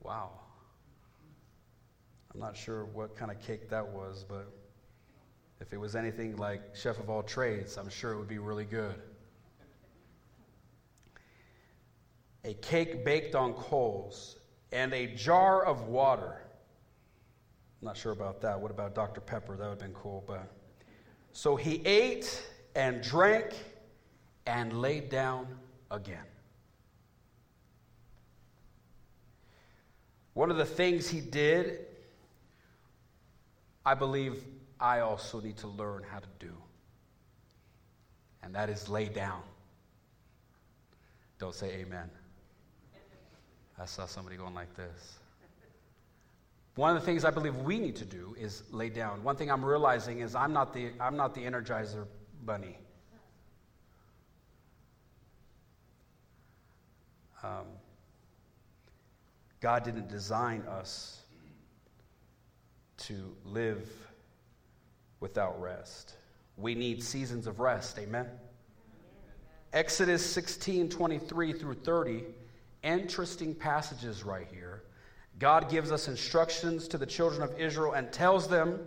[0.00, 0.30] Wow.
[2.32, 4.46] I'm not sure what kind of cake that was, but
[5.60, 8.64] if it was anything like Chef of all trades, I'm sure it would be really
[8.64, 8.94] good.
[12.44, 14.36] A cake baked on coals
[14.70, 16.42] and a jar of water.
[17.82, 18.60] I'm not sure about that.
[18.60, 19.20] What about Dr.
[19.20, 19.56] Pepper?
[19.56, 20.22] That would have been cool.
[20.28, 20.48] But
[21.32, 22.40] so he ate
[22.74, 23.54] and drank
[24.46, 25.46] and laid down
[25.90, 26.24] again.
[30.34, 31.86] One of the things he did,
[33.86, 34.44] I believe
[34.80, 36.52] I also need to learn how to do,
[38.42, 39.42] and that is lay down.
[41.38, 42.10] Don't say amen.
[43.78, 45.18] I saw somebody going like this.
[46.74, 49.22] One of the things I believe we need to do is lay down.
[49.22, 52.06] One thing I'm realizing is I'm not the, I'm not the energizer
[52.44, 52.78] bunny.
[57.42, 57.66] Um,
[59.60, 61.22] God didn't design us
[62.98, 63.88] to live
[65.20, 66.16] without rest.
[66.56, 67.98] We need seasons of rest.
[67.98, 68.26] Amen.
[69.72, 72.24] Exodus 16 23 through 30,
[72.82, 74.84] interesting passages right here.
[75.38, 78.80] God gives us instructions to the children of Israel and tells them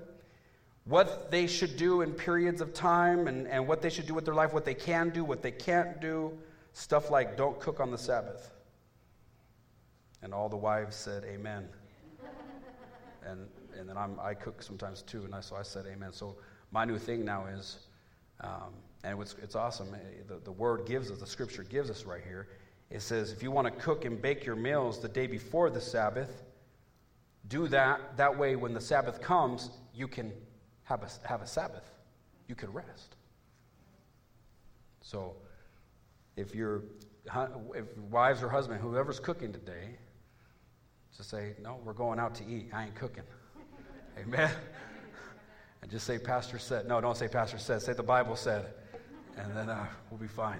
[0.87, 4.25] what they should do in periods of time and, and what they should do with
[4.25, 6.31] their life, what they can do, what they can't do.
[6.73, 8.51] Stuff like don't cook on the Sabbath.
[10.21, 11.67] And all the wives said, Amen.
[13.25, 16.13] and, and then I'm, I cook sometimes too, and I, so I said, Amen.
[16.13, 16.37] So
[16.71, 17.79] my new thing now is,
[18.41, 18.73] um,
[19.03, 19.93] and it's, it's awesome.
[19.93, 22.47] eh, The, the word gives us, the scripture gives us right here.
[22.89, 25.81] It says, if you want to cook and bake your meals the day before the
[25.81, 26.43] Sabbath,
[27.49, 28.15] do that.
[28.15, 30.31] That way, when the Sabbath comes, you can
[30.87, 31.91] have a, have a Sabbath.
[32.47, 33.15] You can rest.
[35.01, 35.35] So,
[36.37, 36.83] if your
[37.75, 39.97] if wives or husband, whoever's cooking today,
[41.15, 42.69] just say, no, we're going out to eat.
[42.73, 43.23] I ain't cooking.
[44.17, 44.51] Amen.
[45.83, 46.87] And just say, Pastor said.
[46.87, 47.83] No, don't say Pastor said.
[47.83, 48.73] Say the Bible said.
[49.37, 50.59] And then uh, we'll be fine.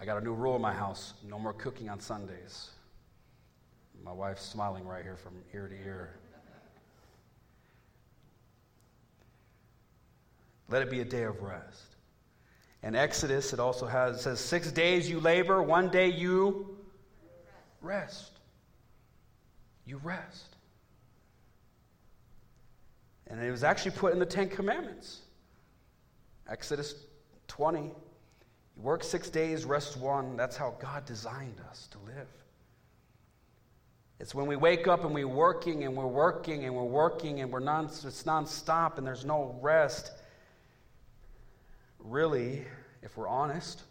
[0.00, 2.70] I got a new rule in my house no more cooking on Sundays.
[4.02, 6.16] My wife's smiling right here from ear to ear.
[10.68, 11.96] Let it be a day of rest.
[12.82, 16.76] In Exodus, it also has it says, Six days you labor, one day you
[17.80, 18.32] rest.
[19.86, 20.56] You rest.
[23.28, 25.20] And it was actually put in the Ten Commandments.
[26.48, 26.94] Exodus
[27.48, 27.80] 20.
[27.80, 30.36] You work six days, rest one.
[30.36, 32.28] That's how God designed us to live.
[34.20, 37.50] It's when we wake up and we're working and we're working and we're working and
[37.50, 40.12] we're non, it's nonstop and there's no rest.
[42.02, 42.64] Really,
[43.02, 43.82] if we're honest,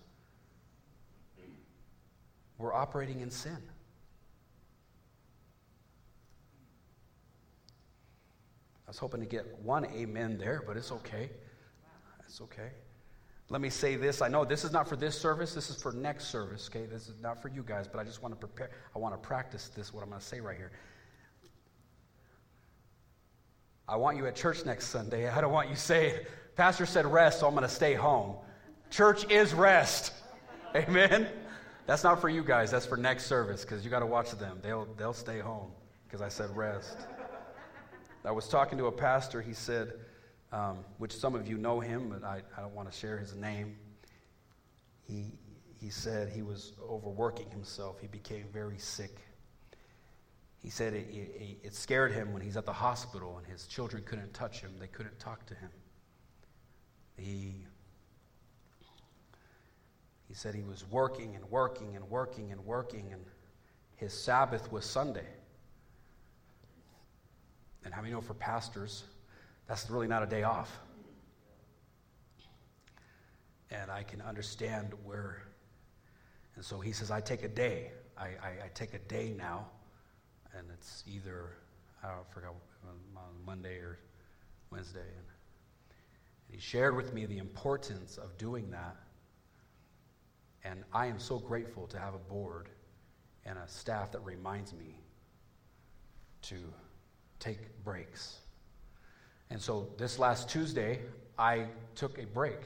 [2.57, 3.57] we're operating in sin.
[8.85, 11.29] I was hoping to get one amen there, but it's okay.
[12.25, 12.71] It's okay.
[13.49, 14.21] Let me say this.
[14.21, 15.53] I know this is not for this service.
[15.53, 16.85] This is for next service, okay?
[16.85, 18.71] This is not for you guys, but I just want to prepare.
[18.95, 20.71] I want to practice this, what I'm going to say right here.
[23.87, 25.27] I want you at church next Sunday.
[25.29, 26.15] I don't want you saying,
[26.61, 28.35] Pastor said rest, so I'm going to stay home.
[28.91, 30.13] Church is rest.
[30.75, 31.27] Amen?
[31.87, 32.69] That's not for you guys.
[32.69, 34.59] That's for next service because you got to watch them.
[34.61, 35.71] They'll, they'll stay home
[36.05, 36.99] because I said rest.
[38.23, 39.41] I was talking to a pastor.
[39.41, 39.93] He said,
[40.51, 43.33] um, which some of you know him, but I, I don't want to share his
[43.33, 43.75] name.
[45.01, 45.31] He,
[45.79, 47.99] he said he was overworking himself.
[47.99, 49.17] He became very sick.
[50.61, 54.03] He said it, it, it scared him when he's at the hospital and his children
[54.05, 55.71] couldn't touch him, they couldn't talk to him.
[57.17, 57.65] He
[60.31, 63.21] he said he was working and working and working and working, and
[63.97, 65.27] his Sabbath was Sunday.
[67.83, 69.03] And how many know for pastors,
[69.67, 70.79] that's really not a day off?
[73.71, 75.43] And I can understand where.
[76.55, 77.91] And so he says, I take a day.
[78.17, 79.67] I, I, I take a day now,
[80.57, 81.49] and it's either,
[82.03, 82.51] I don't forget,
[82.87, 83.99] uh, Monday or
[84.71, 84.99] Wednesday.
[85.17, 85.27] And
[86.51, 88.97] he shared with me the importance of doing that
[90.63, 92.69] and I am so grateful to have a board
[93.45, 94.95] and a staff that reminds me
[96.43, 96.55] to
[97.39, 98.37] take breaks.
[99.49, 100.99] And so this last Tuesday,
[101.37, 102.59] I took a break.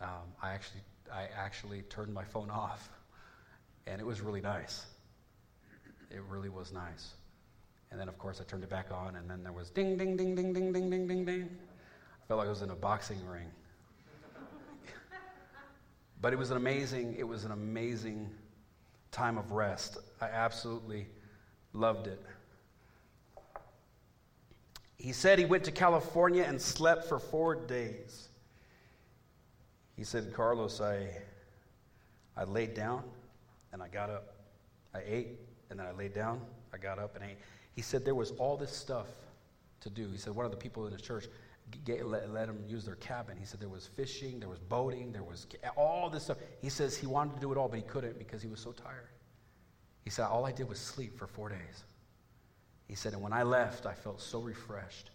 [0.00, 0.08] Um,
[0.42, 0.82] I actually,
[1.12, 2.90] I actually turned my phone off,
[3.86, 4.84] and it was really nice.
[6.10, 7.14] It really was nice.
[7.90, 10.16] And then, of course, I turned it back on, and then there was ding, ding,
[10.16, 11.50] ding, ding, ding, ding, ding, ding, ding.
[12.28, 13.48] Felt like I was in a boxing ring.
[16.20, 18.30] But it was an amazing, it was an amazing
[19.10, 19.98] time of rest.
[20.22, 21.06] I absolutely
[21.74, 22.20] loved it.
[24.96, 28.28] He said he went to California and slept for four days.
[29.96, 31.08] He said, Carlos, I,
[32.38, 33.04] I laid down
[33.72, 34.34] and I got up.
[34.94, 36.40] I ate and then I laid down.
[36.72, 37.36] I got up and ate.
[37.74, 39.08] He said there was all this stuff
[39.80, 40.08] to do.
[40.10, 41.26] He said one of the people in his church
[41.84, 43.36] get, let, let them use their cabin.
[43.38, 45.46] He said there was fishing, there was boating, there was
[45.76, 46.38] all this stuff.
[46.60, 48.72] He says he wanted to do it all, but he couldn't because he was so
[48.72, 49.08] tired.
[50.02, 51.84] He said, All I did was sleep for four days.
[52.86, 55.10] He said, And when I left, I felt so refreshed.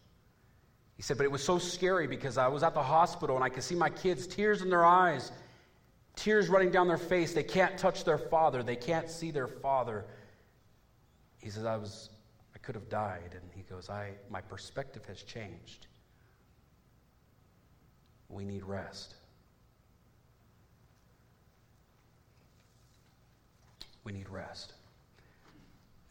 [0.98, 3.50] He said, But it was so scary because I was at the hospital and I
[3.50, 5.32] could see my kids, tears in their eyes,
[6.16, 7.34] tears running down their face.
[7.34, 10.06] They can't touch their father, they can't see their father.
[11.38, 12.10] He says, I was,
[12.54, 13.34] I could have died.
[13.34, 15.88] And he goes, I, my perspective has changed
[18.30, 19.16] we need rest.
[24.04, 24.74] We need rest.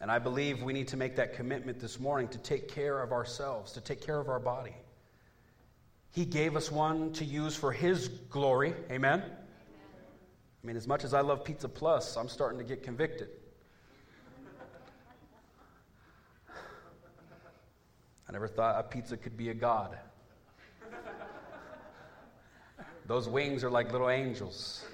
[0.01, 3.11] And I believe we need to make that commitment this morning to take care of
[3.11, 4.75] ourselves, to take care of our body.
[6.11, 8.73] He gave us one to use for His glory.
[8.91, 9.23] Amen?
[9.25, 13.29] I mean, as much as I love Pizza Plus, I'm starting to get convicted.
[18.27, 19.97] I never thought a pizza could be a God.
[23.09, 24.85] Those wings are like little angels.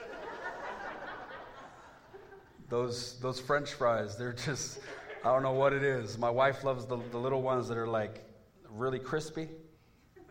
[2.69, 4.79] those, those french fries, they're just,
[5.25, 6.17] I don't know what it is.
[6.17, 8.23] My wife loves the, the little ones that are like
[8.69, 9.49] really crispy.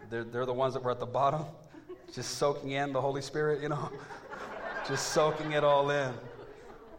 [0.09, 1.45] They're, they're the ones that were at the bottom,
[2.15, 3.93] just soaking in the Holy Spirit, you know,
[4.89, 6.15] just soaking it all in.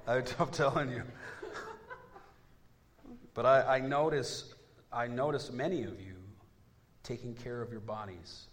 [0.07, 1.01] I, I'm telling you.
[3.33, 4.53] But I, I notice,
[4.93, 6.13] I notice many of you
[7.01, 8.45] taking care of your bodies.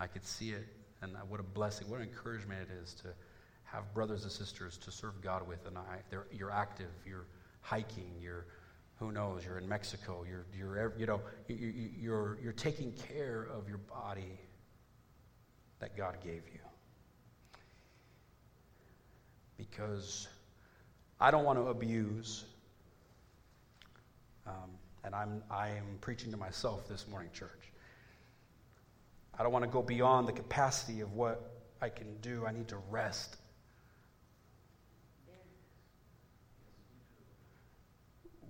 [0.00, 0.66] I could see it
[1.14, 3.08] and what a blessing, what an encouragement it is to
[3.64, 5.66] have brothers and sisters to serve God with.
[5.66, 5.98] And I,
[6.32, 7.26] you're active, you're
[7.60, 8.46] hiking, you're,
[8.98, 13.68] who knows, you're in Mexico, you're, you're you know, you, you're, you're taking care of
[13.68, 14.38] your body
[15.80, 16.60] that God gave you.
[19.56, 20.28] Because
[21.20, 22.44] I don't want to abuse,
[24.46, 24.70] um,
[25.04, 27.72] and I'm, I am preaching to myself this morning, church.
[29.38, 32.46] I don't want to go beyond the capacity of what I can do.
[32.46, 33.36] I need to rest.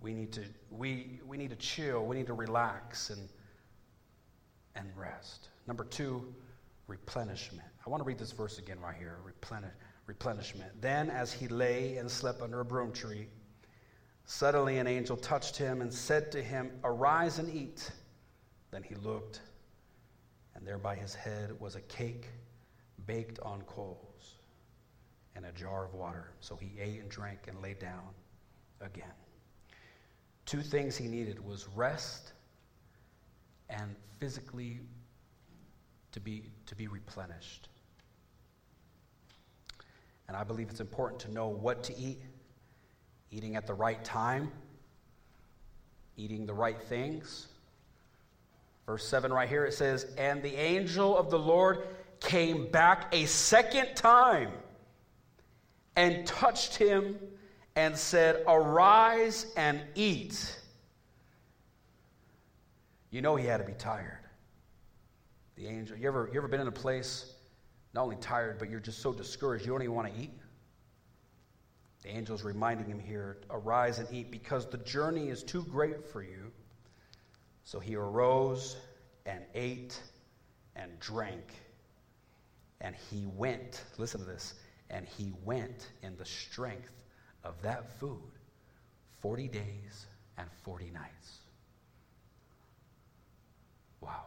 [0.00, 2.06] We need to, we, we need to chill.
[2.06, 3.28] We need to relax and,
[4.76, 5.48] and rest.
[5.66, 6.32] Number two,
[6.86, 7.66] replenishment.
[7.84, 9.18] I want to read this verse again right here.
[9.24, 9.72] Replenish,
[10.06, 10.80] replenishment.
[10.80, 13.26] Then, as he lay and slept under a broom tree,
[14.26, 17.90] suddenly an angel touched him and said to him, Arise and eat.
[18.70, 19.40] Then he looked
[20.56, 22.28] and there by his head was a cake
[23.06, 24.38] baked on coals
[25.36, 26.32] and a jar of water.
[26.40, 28.08] So he ate and drank and lay down
[28.80, 29.12] again.
[30.46, 32.32] Two things he needed was rest
[33.68, 34.80] and physically
[36.12, 37.68] to be, to be replenished.
[40.28, 42.22] And I believe it's important to know what to eat,
[43.30, 44.50] eating at the right time,
[46.16, 47.48] eating the right things
[48.86, 51.86] Verse 7 right here it says, And the angel of the Lord
[52.20, 54.52] came back a second time
[55.96, 57.18] and touched him
[57.74, 60.58] and said, Arise and eat.
[63.10, 64.20] You know he had to be tired.
[65.56, 67.32] The angel, you ever, you ever been in a place,
[67.94, 70.32] not only tired, but you're just so discouraged, you don't even want to eat?
[72.02, 76.22] The angel's reminding him here, Arise and eat, because the journey is too great for
[76.22, 76.52] you.
[77.66, 78.76] So he arose
[79.26, 80.00] and ate
[80.76, 81.52] and drank.
[82.80, 84.54] And he went, listen to this,
[84.88, 86.92] and he went in the strength
[87.42, 88.20] of that food
[89.20, 90.06] 40 days
[90.38, 91.38] and 40 nights.
[94.00, 94.26] Wow.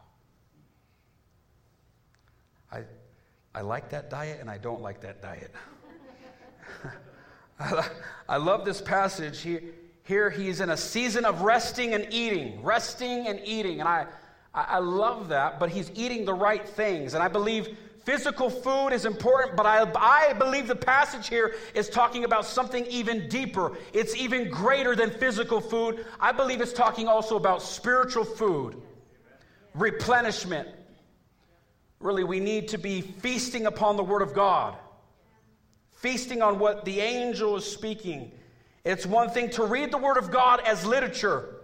[2.70, 2.82] I,
[3.54, 5.54] I like that diet and I don't like that diet.
[7.58, 7.88] I,
[8.28, 9.40] I love this passage.
[9.40, 9.62] Here,
[10.10, 13.78] here he's in a season of resting and eating, resting and eating.
[13.78, 14.06] And I,
[14.52, 17.14] I love that, but he's eating the right things.
[17.14, 21.88] And I believe physical food is important, but I, I believe the passage here is
[21.88, 23.78] talking about something even deeper.
[23.92, 26.04] It's even greater than physical food.
[26.18, 28.82] I believe it's talking also about spiritual food,
[29.74, 30.68] replenishment.
[32.00, 34.76] Really, we need to be feasting upon the Word of God,
[35.92, 38.32] feasting on what the angel is speaking.
[38.84, 41.56] It's one thing to read the Word of God as literature,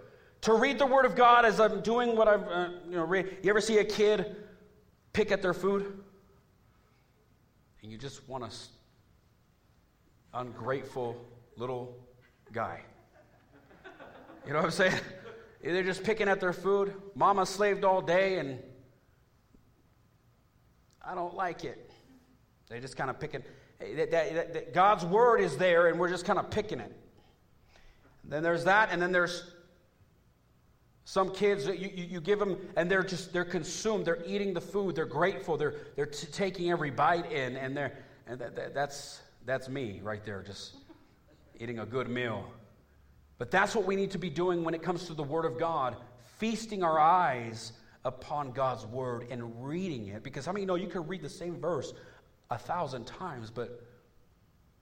[0.43, 3.39] to read the Word of God as I'm doing what I'm, uh, you know, read.
[3.43, 4.37] You ever see a kid
[5.13, 6.03] pick at their food?
[7.83, 8.51] And you just want a
[10.35, 11.17] ungrateful
[11.57, 11.97] little
[12.53, 12.81] guy.
[14.47, 15.01] You know what I'm saying?
[15.63, 16.95] They're just picking at their food.
[17.15, 18.61] Mama slaved all day and
[21.07, 21.91] I don't like it.
[22.69, 23.43] They're just kind of picking.
[24.73, 26.93] God's word is there, and we're just kind of picking it.
[28.29, 29.51] Then there's that, and then there's
[31.05, 34.05] some kids that you, you, you, give them, and they're just they're consumed.
[34.05, 34.97] They're eating the food.
[34.97, 35.57] They're grateful.
[35.57, 40.01] They're they're t- taking every bite in, and they're and that, that, that's that's me
[40.03, 40.77] right there, just
[41.61, 42.45] eating a good meal.
[43.39, 45.59] But that's what we need to be doing when it comes to the Word of
[45.59, 45.97] God,
[46.39, 47.73] feasting our eyes
[48.05, 50.23] upon God's word and reading it.
[50.23, 51.93] Because how many know you can read the same verse
[52.51, 53.83] a thousand times, but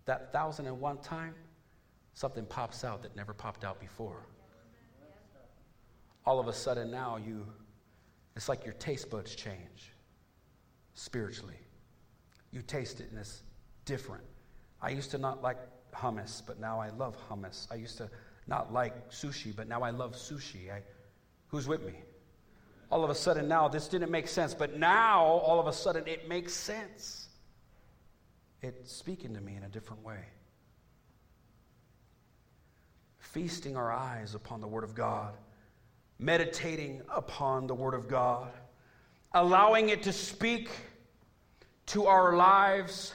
[0.04, 1.34] that thousand and one time,
[2.14, 4.26] something pops out that never popped out before.
[6.26, 7.46] All of a sudden now you,
[8.34, 9.92] it's like your taste buds change
[10.94, 11.58] spiritually.
[12.50, 13.42] You taste it and it's
[13.84, 14.24] different.
[14.80, 15.58] I used to not like
[15.92, 17.66] hummus, but now I love hummus.
[17.70, 18.08] I used to
[18.46, 20.72] not like sushi, but now I love sushi.
[20.72, 20.82] I,
[21.48, 21.94] who's with me?
[22.94, 26.06] all of a sudden now this didn't make sense, but now all of a sudden
[26.06, 27.28] it makes sense.
[28.62, 30.20] It's speaking to me in a different way.
[33.34, 35.34] Feasting our eyes upon the Word of God,
[36.20, 38.52] meditating upon the Word of God,
[39.32, 40.70] allowing it to speak
[41.86, 43.12] to our lives,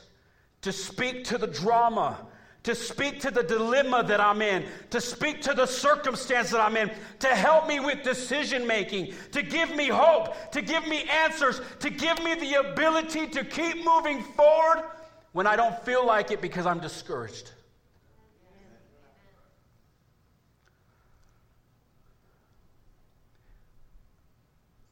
[0.62, 2.18] to speak to the drama,
[2.64, 6.76] to speak to the dilemma that I'm in, to speak to the circumstance that I'm
[6.76, 11.62] in, to help me with decision making, to give me hope, to give me answers,
[11.80, 14.84] to give me the ability to keep moving forward
[15.32, 17.54] when I don't feel like it because I'm discouraged.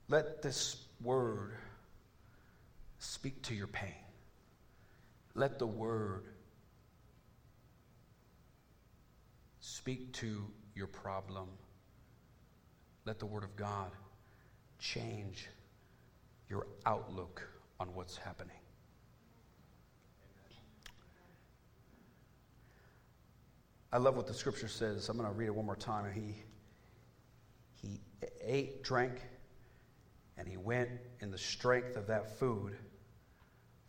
[0.09, 1.51] Let this word
[2.99, 3.93] speak to your pain.
[5.35, 6.23] Let the word
[9.87, 10.43] speak to
[10.75, 11.47] your problem.
[13.05, 13.91] Let the Word of God
[14.79, 15.47] change
[16.49, 17.41] your outlook
[17.79, 18.57] on what's happening.
[23.93, 25.07] I love what the scripture says.
[25.07, 26.11] I'm going to read it one more time.
[26.13, 26.35] He,
[27.81, 27.99] he
[28.43, 29.21] ate, drank,
[30.37, 32.75] and he went in the strength of that food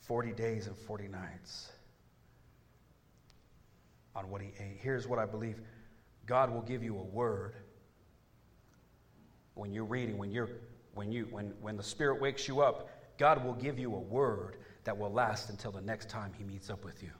[0.00, 1.70] 40 days and 40 nights
[4.16, 4.78] on what he ate.
[4.80, 5.60] Here's what I believe
[6.26, 7.54] God will give you a word
[9.54, 10.50] when you're reading, when you're
[10.94, 14.56] when you when when the spirit wakes you up, God will give you a word
[14.84, 17.10] that will last until the next time he meets up with you.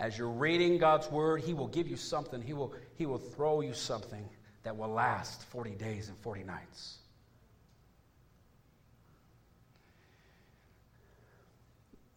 [0.00, 2.42] As you're reading God's word, he will give you something.
[2.42, 4.28] He will he will throw you something
[4.64, 6.98] that will last 40 days and 40 nights.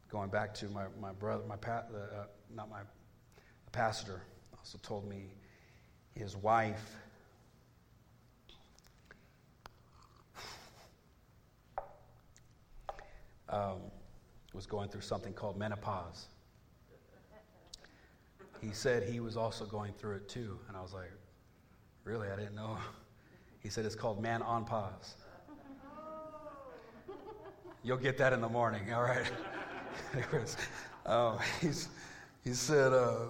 [0.09, 2.25] going back to my, my brother, my pa- uh,
[2.55, 2.81] not my
[3.71, 4.21] pastor,
[4.57, 5.33] also told me
[6.15, 6.95] his wife
[13.49, 13.79] um,
[14.53, 16.27] was going through something called menopause.
[18.61, 20.59] He said he was also going through it too.
[20.67, 21.11] And I was like,
[22.03, 22.29] really?
[22.29, 22.77] I didn't know.
[23.59, 25.15] He said it's called man on pause.
[27.83, 29.29] You'll get that in the morning, all right?
[31.07, 31.87] Um, he's,
[32.43, 33.27] he said, uh,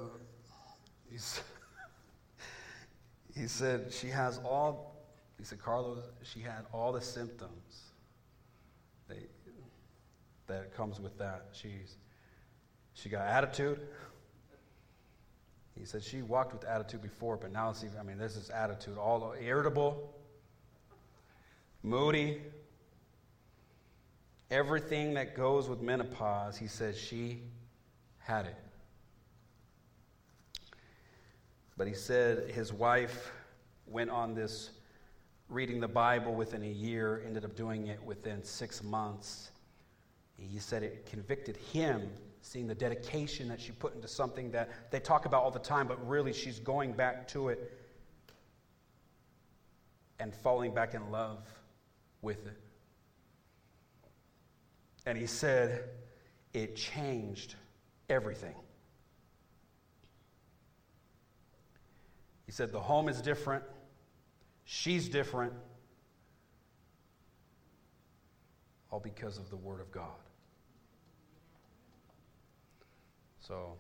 [3.35, 5.05] he said, she has all,
[5.37, 7.91] he said, Carlos, she had all the symptoms
[9.07, 9.29] that,
[10.47, 11.49] that comes with that.
[11.51, 11.97] She's,
[12.93, 13.79] she got attitude.
[15.77, 18.49] He said she walked with attitude before, but now it's even, I mean, this is
[18.49, 20.13] attitude, all irritable,
[21.83, 22.41] moody,
[24.49, 26.57] everything that goes with menopause.
[26.57, 27.41] He says she
[28.19, 28.55] had it.
[31.77, 33.31] But he said his wife
[33.85, 34.71] went on this
[35.47, 39.51] reading the Bible within a year, ended up doing it within six months.
[40.35, 42.09] He said it convicted him
[42.47, 45.85] seeing the dedication that she put into something that they talk about all the time,
[45.85, 47.77] but really she's going back to it
[50.19, 51.45] and falling back in love
[52.21, 52.57] with it.
[55.05, 55.83] And he said,
[56.53, 57.55] it changed
[58.09, 58.55] everything.
[62.45, 63.63] He said, the home is different,
[64.63, 65.51] she's different,
[68.89, 70.15] all because of the Word of God.
[73.47, 73.75] So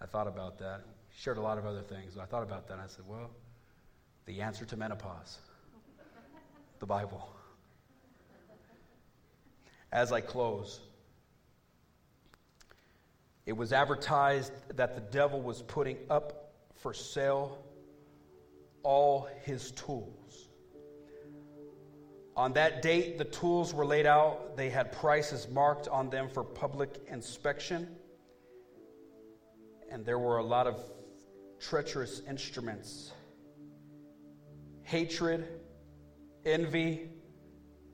[0.00, 0.80] I thought about that.
[1.16, 2.18] Shared a lot of other things.
[2.18, 3.30] I thought about that I said, well,
[4.26, 5.38] the answer to menopause,
[6.80, 7.30] the Bible.
[9.92, 10.80] As I close,
[13.46, 17.62] it was advertised that the devil was putting up for sale
[18.82, 20.48] all his tools.
[22.36, 24.56] On that date, the tools were laid out.
[24.56, 27.86] They had prices marked on them for public inspection
[29.94, 30.76] and there were a lot of
[31.60, 33.12] treacherous instruments
[34.82, 35.46] hatred,
[36.44, 37.08] envy,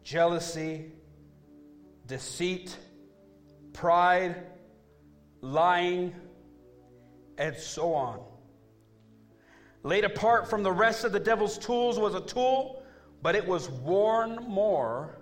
[0.03, 0.90] jealousy,
[2.07, 2.76] deceit,
[3.72, 4.34] pride,
[5.40, 6.12] lying,
[7.38, 8.20] and so on.
[9.84, 12.82] Laid apart from the rest of the devil's tools was a tool,
[13.22, 15.20] but it was worn more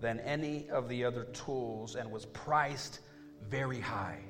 [0.00, 3.00] than any of the other tools and was priced
[3.42, 4.29] very high.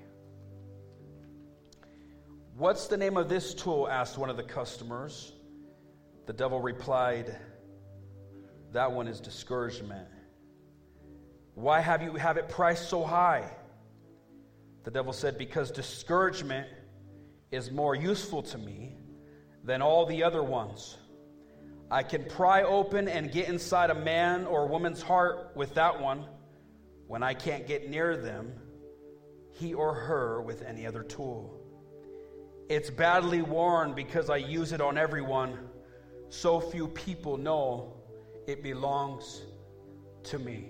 [2.61, 3.89] What's the name of this tool?
[3.89, 5.33] asked one of the customers.
[6.27, 7.35] The devil replied,
[8.73, 10.07] That one is discouragement.
[11.55, 13.51] Why have you have it priced so high?
[14.85, 16.69] The devil said, Because discouragement
[17.51, 18.99] is more useful to me
[19.65, 20.99] than all the other ones.
[21.91, 26.27] I can pry open and get inside a man or woman's heart with that one
[27.07, 28.53] when I can't get near them,
[29.51, 31.60] he or her, with any other tool.
[32.71, 35.59] It's badly worn because I use it on everyone.
[36.29, 37.97] So few people know
[38.47, 39.43] it belongs
[40.23, 40.69] to me.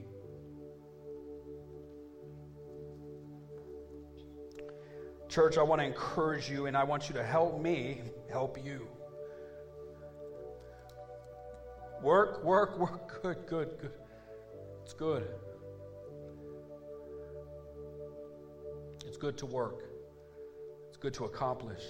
[5.28, 8.88] Church, I want to encourage you and I want you to help me help you.
[12.02, 13.22] Work, work, work.
[13.22, 13.92] Good, good, good.
[14.84, 15.28] It's good.
[19.06, 19.89] It's good to work
[21.00, 21.82] good to accomplish.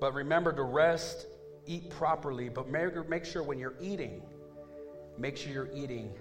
[0.00, 1.26] But remember to rest,
[1.66, 4.22] eat properly, but make sure when you're eating,
[5.18, 6.14] make sure you're eating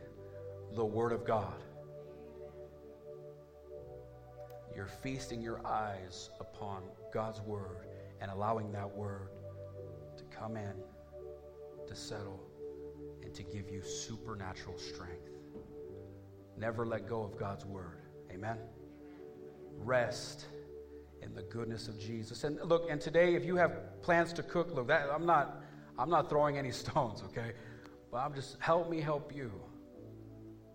[0.75, 1.63] the Word of God.
[4.75, 7.87] You're feasting your eyes upon God's Word
[8.19, 9.29] and allowing that Word
[10.17, 10.73] to come in,
[11.87, 12.43] to settle,
[13.23, 15.29] and to give you supernatural strength.
[16.57, 18.01] Never let go of God's Word.
[18.31, 18.57] Amen
[19.77, 20.45] rest
[21.21, 22.43] in the goodness of Jesus.
[22.43, 25.61] And look, and today, if you have plans to cook, look, that, I'm not,
[25.97, 27.53] I'm not throwing any stones, okay?
[28.11, 29.51] But I'm just help me help you.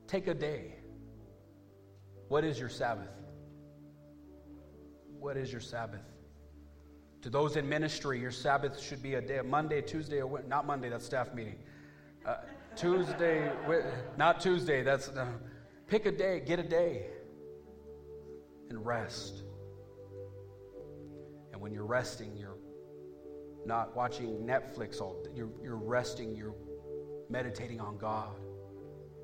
[0.06, 0.74] Take a day.
[2.28, 3.10] What is your Sabbath?
[5.18, 6.00] What is your Sabbath?
[7.22, 10.88] To those in ministry, your Sabbath should be a day, Monday, Tuesday, or not Monday.
[10.88, 11.56] That's staff meeting.
[12.26, 12.36] Uh,
[12.74, 13.50] Tuesday,
[14.16, 14.82] not Tuesday.
[14.82, 15.26] That's uh,
[15.86, 16.42] pick a day.
[16.44, 17.06] Get a day
[18.72, 19.42] and rest.
[21.52, 22.56] And when you're resting, you're
[23.66, 26.54] not watching Netflix all you're, you're resting, you're
[27.28, 28.34] meditating on God,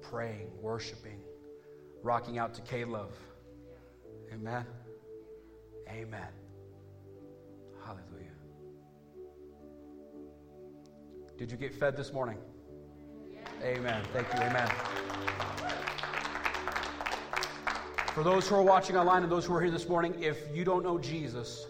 [0.02, 1.20] praying, worshiping,
[2.02, 3.16] rocking out to K-Love.
[4.32, 4.66] Amen.
[5.88, 6.28] Amen.
[7.84, 8.04] Hallelujah.
[11.38, 12.38] Did you get fed this morning?
[13.62, 14.02] Amen.
[14.12, 14.40] Thank you.
[14.40, 16.17] Amen.
[18.18, 20.64] For those who are watching online and those who are here this morning, if you
[20.64, 21.68] don't know Jesus,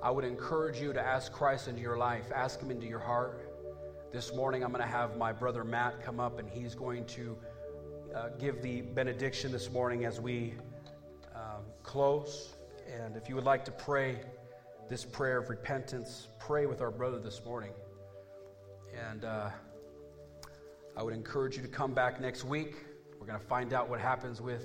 [0.00, 3.50] I would encourage you to ask Christ into your life, ask Him into your heart.
[4.12, 7.36] This morning, I'm going to have my brother Matt come up and he's going to
[8.14, 10.54] uh, give the benediction this morning as we
[11.34, 12.52] um, close.
[12.88, 14.20] And if you would like to pray
[14.88, 17.72] this prayer of repentance, pray with our brother this morning.
[19.10, 19.50] And uh,
[20.96, 22.76] I would encourage you to come back next week.
[23.18, 24.64] We're going to find out what happens with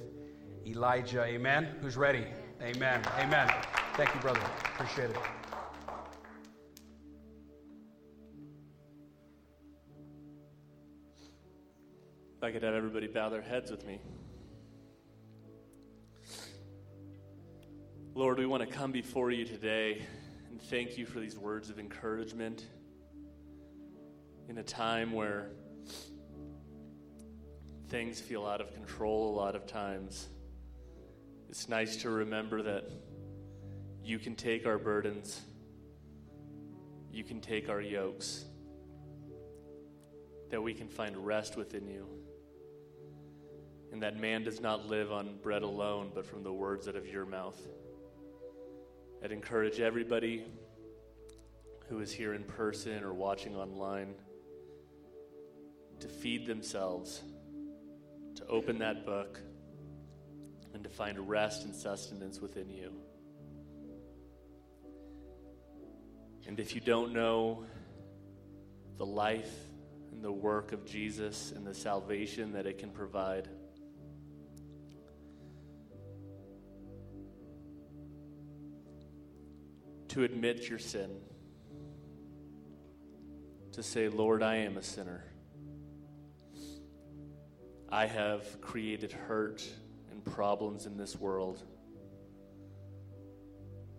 [0.68, 1.24] Elijah.
[1.24, 1.76] Amen.
[1.82, 2.26] Who's ready?
[2.62, 3.02] Amen.
[3.20, 3.50] Amen.
[3.96, 4.42] Thank you, brother.
[4.76, 5.16] Appreciate it.
[12.36, 14.02] If I could have everybody bow their heads with me.
[18.14, 20.02] Lord, we want to come before you today
[20.52, 22.66] and thank you for these words of encouragement
[24.50, 25.50] in a time where
[27.88, 30.28] things feel out of control a lot of times.
[31.50, 32.90] It's nice to remember that
[34.04, 35.42] you can take our burdens,
[37.12, 38.46] you can take our yokes,
[40.50, 42.08] that we can find rest within you,
[43.92, 47.08] and that man does not live on bread alone, but from the words out of
[47.08, 47.60] your mouth.
[49.24, 50.46] I'd encourage everybody
[51.88, 54.14] who is here in person or watching online
[56.00, 57.24] to feed themselves,
[58.36, 59.40] to open that book,
[60.78, 62.92] and to find rest and sustenance within you.
[66.46, 67.66] And if you don't know
[69.00, 69.52] the life
[70.12, 73.50] and the work of Jesus and the salvation that it can provide,
[80.10, 81.10] to admit your sin,
[83.72, 85.24] to say, Lord, I am a sinner.
[87.90, 89.68] I have created hurt
[90.32, 91.64] problems in this world,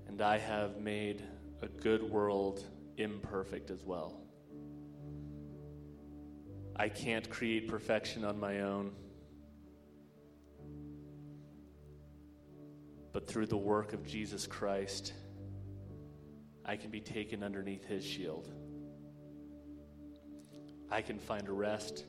[0.07, 1.23] and I have made
[1.63, 2.65] a good world
[2.97, 4.21] imperfect as well.
[6.77, 8.93] I can't create perfection on my own.
[13.13, 15.13] But through the work of Jesus Christ,
[16.65, 18.53] I can be taken underneath his shield.
[20.91, 22.05] I can find rest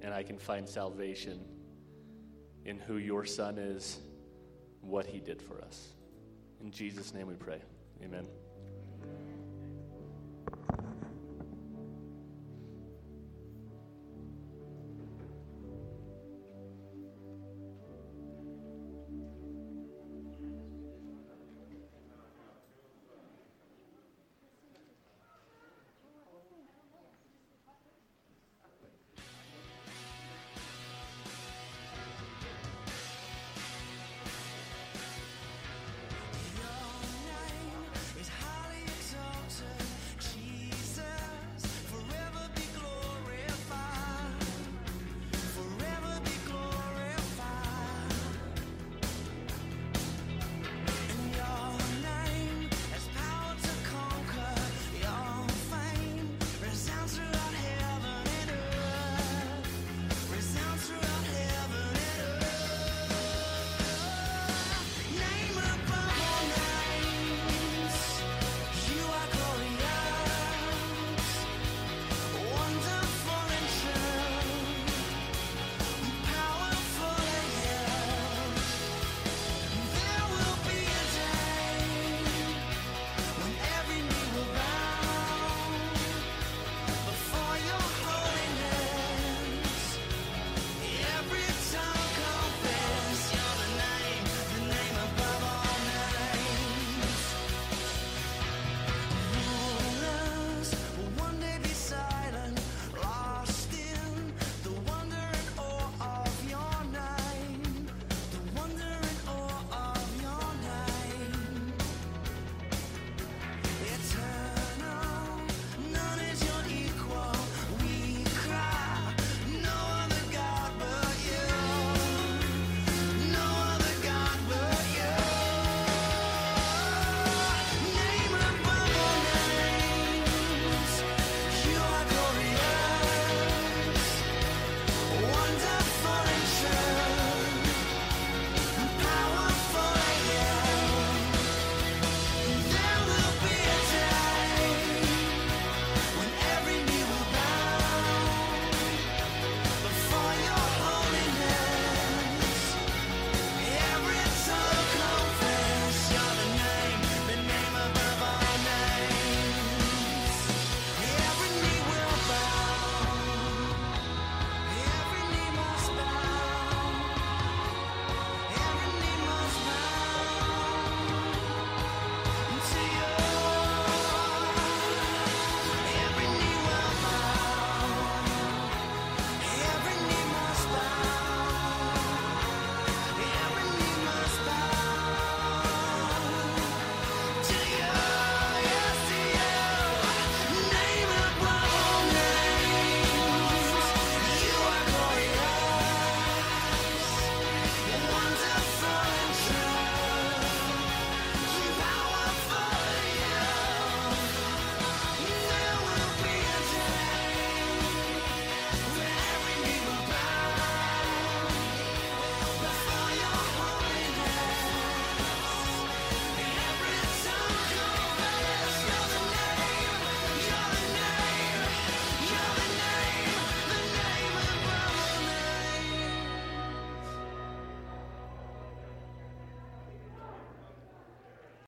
[0.00, 1.40] and I can find salvation
[2.64, 3.98] in who your son is,
[4.80, 5.88] what he did for us.
[6.60, 7.60] In Jesus' name we pray.
[8.02, 8.26] Amen.